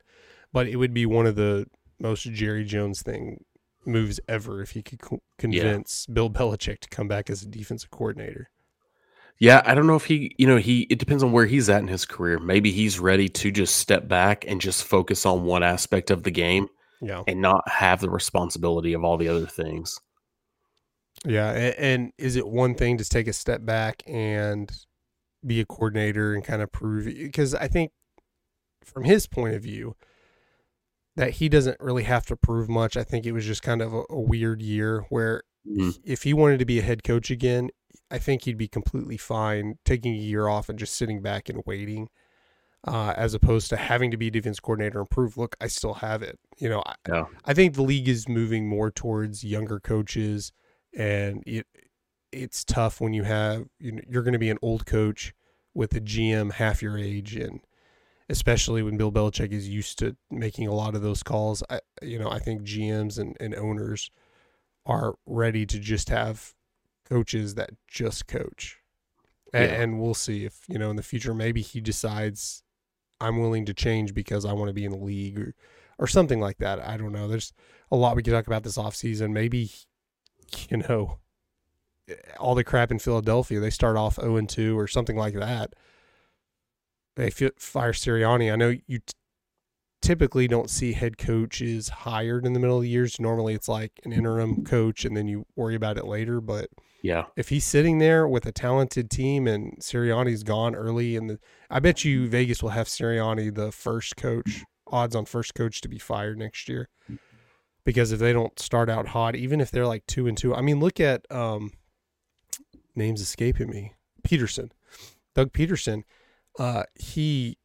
[0.52, 1.68] but it would be one of the
[2.00, 3.44] most Jerry Jones thing
[3.86, 7.90] moves ever if he could co- convince Bill Belichick to come back as a defensive
[7.92, 8.50] coordinator.
[9.40, 11.82] Yeah, I don't know if he, you know, he it depends on where he's at
[11.82, 12.38] in his career.
[12.40, 16.30] Maybe he's ready to just step back and just focus on one aspect of the
[16.30, 16.68] game
[17.02, 17.24] Yeah.
[17.28, 20.00] and not have the responsibility of all the other things.
[21.26, 24.72] Yeah, and, and is it one thing to take a step back and
[25.46, 27.92] be a coordinator and kind of prove because I think
[28.86, 29.96] from his point of view
[31.16, 32.96] that he doesn't really have to prove much.
[32.96, 36.00] I think it was just kind of a, a weird year where Mhm.
[36.04, 37.70] if he wanted to be a head coach again,
[38.10, 41.62] I think he'd be completely fine taking a year off and just sitting back and
[41.66, 42.10] waiting,
[42.88, 45.96] uh, as opposed to having to be a defense coordinator and prove, look, I still
[45.96, 46.40] have it.
[46.58, 47.26] You know, I, Yeah.
[47.46, 50.52] I think the league is moving more towards younger coaches,
[50.98, 51.68] and it
[52.32, 55.34] it's tough when you have you know, you're going to be an old coach
[55.74, 57.60] with a GM half your age, and
[58.32, 61.62] especially when Bill Belichick is used to making a lot of those calls.
[61.70, 64.10] I you know I think GMs and, and owners
[64.86, 66.54] are ready to just have
[67.08, 68.78] coaches that just coach.
[69.54, 69.82] A- Yeah.
[69.82, 72.64] And we'll see if, you know, in the future, maybe he decides
[73.20, 75.54] I'm willing to change because I want to be in the league or,
[76.00, 76.80] or something like that.
[76.80, 77.28] I don't know.
[77.28, 77.54] There's
[77.92, 79.32] a lot we could talk about this offseason.
[79.32, 79.70] Maybe,
[80.70, 81.20] you know,
[82.40, 85.74] all the crap in Philadelphia, they start off 0 and 2 or something like that.
[87.16, 88.52] They fire Sirianni.
[88.52, 89.14] I know you t-
[90.02, 93.20] typically don't see head coaches hired in the middle of the years.
[93.20, 96.42] Normally it's like an interim coach and then you worry about it later.
[96.42, 96.70] But
[97.04, 97.26] Yeah.
[97.36, 101.38] if he's sitting there with a talented team and Sirianni's gone early and
[101.70, 105.90] I bet you Vegas will have Sirianni the first coach, odds on first coach to
[105.90, 106.90] be fired next year.
[107.84, 110.62] Because if they don't start out hot, even if they're like two and two, I
[110.62, 111.72] mean look at um
[112.96, 113.94] names escaping me.
[114.24, 114.72] Pederson.
[115.36, 116.04] Doug Pederson.
[116.60, 117.58] Uh he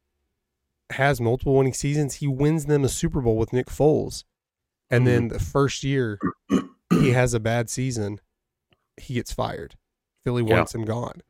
[0.91, 2.15] has multiple winning seasons.
[2.17, 4.25] He wins them a Super Bowl with Nick Foles.
[4.89, 6.21] And then the first year
[6.91, 8.21] he has a bad season,
[8.97, 9.75] he gets fired.
[10.23, 10.59] Philly Yeah.
[10.59, 11.23] wants him gone.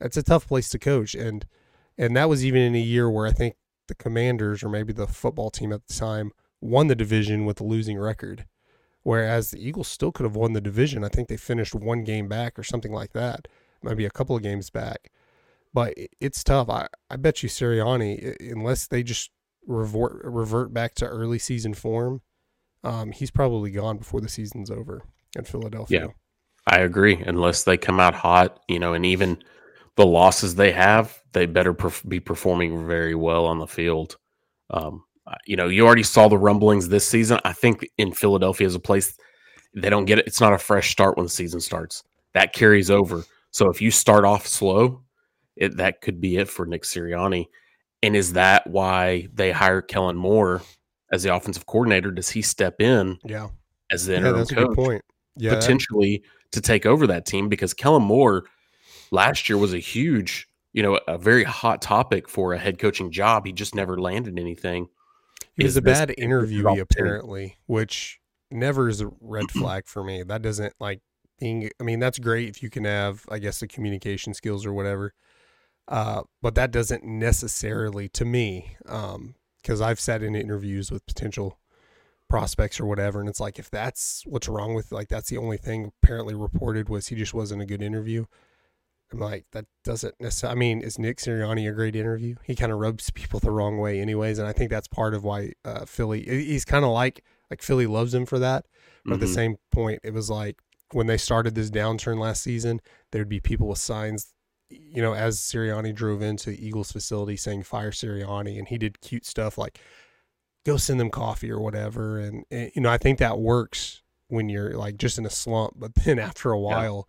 [0.00, 1.46] That's a tough place to coach, and
[1.96, 3.54] and that was even in a year where I think
[3.86, 7.64] the Commanders or maybe the football team at the time won the division with a
[7.64, 8.46] losing record,
[9.04, 11.04] whereas the Eagles still could have won the division.
[11.04, 13.46] I think they finished one game back or something like that,
[13.82, 15.12] maybe a couple of games back.
[15.74, 16.70] But it's tough.
[16.70, 19.30] I, I bet you Sirianni, unless they just
[19.66, 22.22] revert revert back to early season form,
[22.84, 25.02] um, he's probably gone before the season's over
[25.36, 26.00] in Philadelphia.
[26.00, 26.12] Yeah.
[26.66, 27.16] I agree.
[27.16, 29.42] Unless they come out hot, you know, and even
[29.96, 34.16] the losses they have, they better perf- be performing very well on the field.
[34.70, 35.04] Um,
[35.46, 37.38] you know, you already saw the rumblings this season.
[37.44, 39.16] I think in Philadelphia is a place
[39.74, 40.26] they don't get it.
[40.26, 42.02] It's not a fresh start when the season starts.
[42.32, 43.24] That carries over.
[43.50, 45.03] So if you start off slow,
[45.56, 47.46] it, that could be it for Nick Sirianni.
[48.02, 50.62] And is that why they hire Kellen Moore
[51.10, 52.10] as the offensive coordinator?
[52.10, 53.48] Does he step in Yeah,
[53.90, 54.68] as the yeah, interim that's a coach?
[54.68, 55.02] good point.
[55.36, 58.44] Yeah, potentially to take over that team because Kellen Moore
[59.10, 63.10] last year was a huge, you know, a very hot topic for a head coaching
[63.10, 63.46] job.
[63.46, 64.88] He just never landed anything.
[65.54, 70.04] He was Is a bad a interviewee apparently, which never is a red flag for
[70.04, 70.22] me.
[70.22, 71.00] That doesn't like
[71.38, 71.70] being.
[71.80, 75.12] I mean, that's great if you can have, I guess, the communication skills or whatever.
[75.86, 81.58] Uh, but that doesn't necessarily, to me, because I've sat in interviews with potential
[82.30, 85.56] prospects or whatever, and it's like if that's what's wrong with, like, that's the only
[85.58, 88.24] thing apparently reported was he just wasn't a good interview.
[89.12, 90.56] I'm like, that doesn't necessarily.
[90.56, 92.36] I mean, is Nick Sirianni a great interview?
[92.42, 95.22] He kind of rubs people the wrong way, anyways, and I think that's part of
[95.22, 96.22] why uh, Philly.
[96.24, 98.64] He's kind of like like Philly loves him for that.
[99.04, 99.34] But at the Mhm.
[99.34, 100.56] same point, it was like
[100.92, 102.80] when they started this downturn last season,
[103.12, 104.32] there'd be people with signs,
[104.70, 109.00] you know, as Sirianni drove into the Eagles facility saying "Fire Sirianni," and he did
[109.00, 109.78] cute stuff like
[110.64, 114.48] "Go send them coffee" or whatever, and, and you know, I think that works when
[114.48, 117.08] you're like just in a slump, but then after a while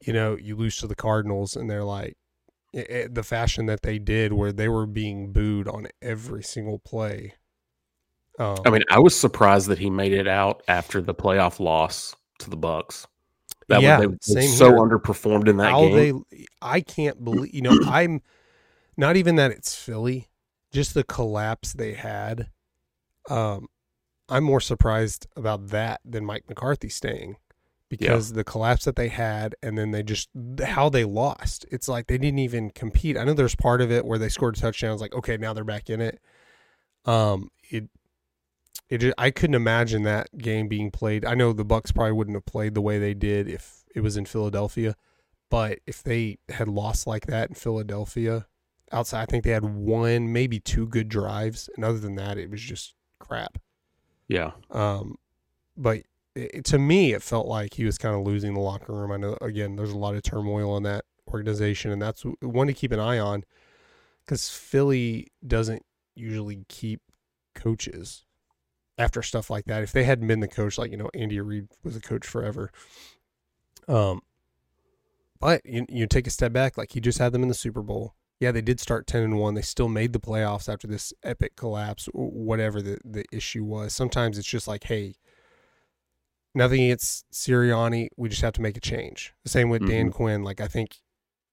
[0.00, 2.16] you know, you lose to the Cardinals, and they're like
[2.74, 6.78] i i the fashion that they did, where they were being booed on every single
[6.78, 7.34] play.
[8.38, 12.16] Um, I mean, I was surprised that he made it out after the playoff loss
[12.38, 13.06] to the Bucks.
[13.70, 14.74] That Yeah, was, they, same so here.
[14.74, 15.94] underperformed in that how game.
[15.94, 16.12] they,
[16.62, 18.22] I can't believe, you know, I'm
[18.96, 20.28] not even that it's Philly,
[20.72, 22.48] just the collapse they had.
[23.28, 23.68] Um,
[24.28, 27.36] I'm more surprised about that than Mike McCarthy staying
[27.88, 30.28] because the collapse that they had and then they just
[30.64, 31.66] how they lost.
[31.70, 33.16] It's like they didn't even compete.
[33.18, 35.90] I know there's part of it where they scored touchdowns like, okay, now they're back
[35.90, 36.20] in it.
[37.04, 37.88] Um, it
[38.88, 41.24] it just, I couldn't imagine that game being played.
[41.24, 44.16] I know the Bucks probably wouldn't have played the way they did if it was
[44.16, 44.96] in Philadelphia,
[45.48, 48.46] but if they had lost like that in Philadelphia,
[48.92, 52.50] outside I think they had one, maybe two good drives, and other than that, it
[52.50, 53.58] was just crap.
[54.28, 54.52] Yeah.
[54.70, 55.16] Um,
[55.76, 56.02] but
[56.34, 59.12] it, to me, it felt like he was kind of losing the locker room.
[59.12, 62.72] I know again, there's a lot of turmoil in that organization, and that's one to
[62.72, 63.44] keep an eye on
[64.24, 67.00] because Philly doesn't usually keep
[67.54, 68.24] coaches
[69.00, 69.82] after stuff like that.
[69.82, 72.70] If they hadn't been the coach, like you know, Andy Reid was a coach forever.
[73.88, 74.20] Um,
[75.40, 77.82] but you you take a step back, like he just had them in the Super
[77.82, 78.14] Bowl.
[78.38, 79.54] Yeah, they did start ten and one.
[79.54, 83.94] They still made the playoffs after this epic collapse, whatever the the issue was.
[83.94, 85.14] Sometimes it's just like, hey,
[86.54, 88.08] nothing against Sirianni.
[88.18, 89.32] We just have to make a change.
[89.44, 89.90] The same with mm-hmm.
[89.90, 90.44] Dan Quinn.
[90.44, 90.96] Like I think,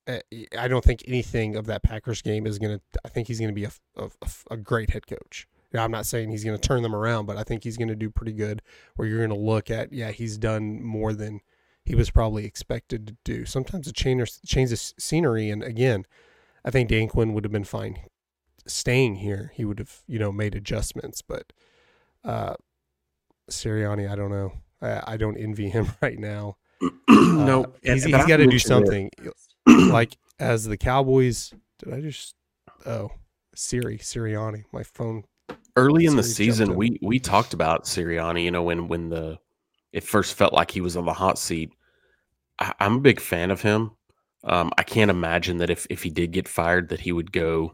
[0.05, 0.19] uh,
[0.57, 2.81] I don't think anything of that Packers game is gonna.
[3.05, 4.09] I think he's gonna be a a,
[4.51, 5.47] a great head coach.
[5.73, 8.09] Yeah, I'm not saying he's gonna turn them around, but I think he's gonna do
[8.09, 8.61] pretty good.
[8.95, 11.41] Where you're gonna look at, yeah, he's done more than
[11.83, 13.45] he was probably expected to do.
[13.45, 16.05] Sometimes a change change of scenery, and again,
[16.63, 17.99] I think Dan Quinn would have been fine
[18.65, 19.51] staying here.
[19.55, 21.53] He would have, you know, made adjustments, but
[22.23, 22.55] uh,
[23.49, 24.53] Sirianni, I don't know.
[24.81, 26.57] I, I don't envy him right now.
[27.09, 29.09] no, uh, he's, he's got to do something.
[29.65, 32.35] like as the Cowboys, did I just?
[32.85, 33.11] Oh,
[33.55, 35.23] Siri, Sirianni, my phone.
[35.75, 38.43] Early in the season, we we talked about Sirianni.
[38.43, 39.37] You know, when when the
[39.93, 41.71] it first felt like he was on the hot seat.
[42.59, 43.91] I, am a big fan of him.
[44.43, 47.73] Um, I can't imagine that if if he did get fired, that he would go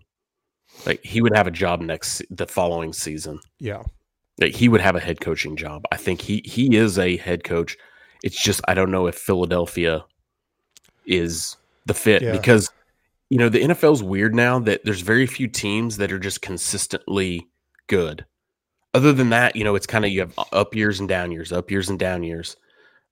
[0.86, 3.40] like he would have a job next the following season.
[3.60, 3.84] Yeah,
[4.40, 5.84] like he would have a head coaching job.
[5.92, 7.78] I think he he is a head coach.
[8.24, 10.06] It's just I don't know if Philadelphia
[11.06, 12.32] is the fit yeah.
[12.32, 12.72] because
[13.30, 17.48] you know the NFL's weird now that there's very few teams that are just consistently
[17.88, 18.26] good.
[18.94, 21.52] Other than that, you know, it's kind of you have up years and down years,
[21.52, 22.56] up years and down years.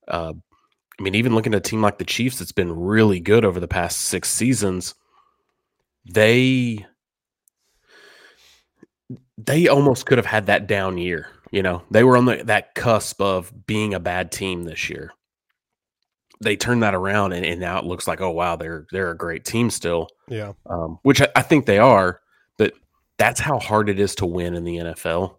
[0.06, 0.34] Uh,
[0.98, 3.58] I mean, even looking at a team like the Chiefs that's been really good over
[3.58, 4.94] the past six seasons,
[6.04, 6.86] they
[9.38, 11.28] they almost could have had that down year.
[11.50, 15.12] You know, they were on the, that cusp of being a bad team this year.
[16.40, 19.16] They turned that around, and, and now it looks like, oh wow, they're they're a
[19.16, 20.08] great team still.
[20.28, 22.21] Yeah, um, which I, I think they are.
[23.22, 25.36] That's how hard it is to win in the NFL,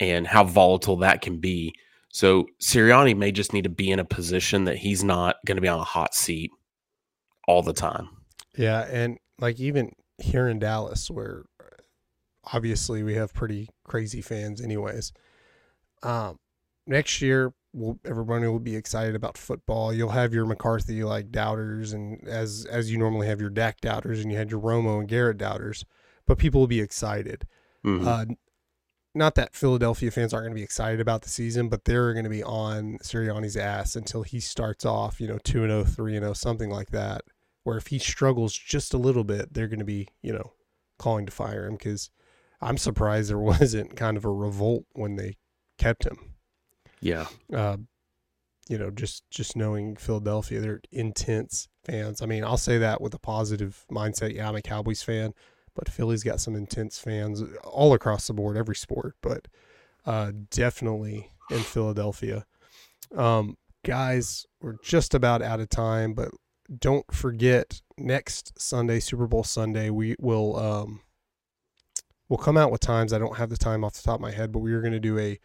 [0.00, 1.72] and how volatile that can be.
[2.08, 5.60] So Sirianni may just need to be in a position that he's not going to
[5.60, 6.50] be on a hot seat
[7.46, 8.08] all the time.
[8.58, 11.44] Yeah, and like even here in Dallas, where
[12.52, 15.12] obviously we have pretty crazy fans, anyways.
[16.02, 16.40] Um,
[16.88, 19.94] next year, we'll, everybody will be excited about football.
[19.94, 24.22] You'll have your McCarthy like doubters, and as as you normally have your Dak doubters,
[24.22, 25.84] and you had your Romo and Garrett doubters,
[26.26, 27.46] but people will be excited.
[27.84, 28.06] Mm-hmm.
[28.06, 28.24] Uh,
[29.14, 32.24] not that Philadelphia fans aren't going to be excited about the season, but they're going
[32.24, 36.16] to be on Sirianni's ass until he starts off, you know, 2 and 0, 3
[36.16, 37.22] and 0, something like that.
[37.64, 40.52] Where if he struggles just a little bit, they're going to be, you know,
[40.98, 42.10] calling to fire him because
[42.60, 45.36] I'm surprised there wasn't kind of a revolt when they
[45.78, 46.34] kept him.
[47.00, 47.26] Yeah.
[47.54, 47.78] Uh,
[48.68, 52.22] you know, just just knowing Philadelphia, they're intense fans.
[52.22, 54.34] I mean, I'll say that with a positive mindset.
[54.34, 55.34] Yeah, I'm a Cowboys fan,
[55.74, 59.48] but Philly's got some intense fans all across the board, every sport, but
[60.06, 62.46] uh, definitely in Philadelphia.
[63.16, 66.30] Um, guys, we're just about out of time, but
[66.78, 71.00] don't forget next Sunday, Super Bowl Sunday, we will um,
[72.28, 73.12] we'll come out with times.
[73.12, 74.92] I don't have the time off the top of my head, but we are going
[74.92, 75.38] to do a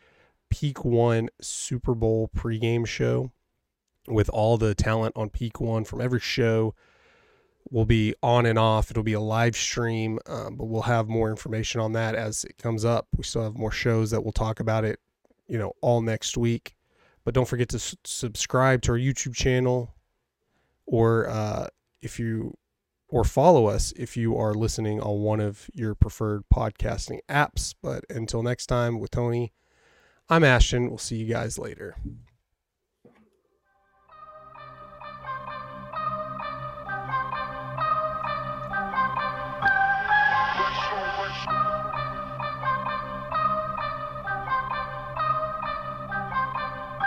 [0.50, 3.32] Peak One Super Bowl pregame show
[4.08, 6.74] with all the talent on Peak One from every show
[7.72, 8.92] will be on and off.
[8.92, 12.58] It'll be a live stream, um, but we'll have more information on that as it
[12.58, 13.08] comes up.
[13.16, 15.00] We still have more shows that we'll talk about it,
[15.48, 16.76] you know, all next week.
[17.24, 19.94] But don't forget to s- subscribe to our YouTube channel,
[20.86, 21.68] or uh,
[22.02, 22.58] if you
[23.10, 27.74] or follow us if you are listening on one of your preferred podcasting apps.
[27.82, 29.54] But until next time, with Tony,
[30.30, 30.90] I'm Ashton.
[30.90, 31.96] We'll see you guys later.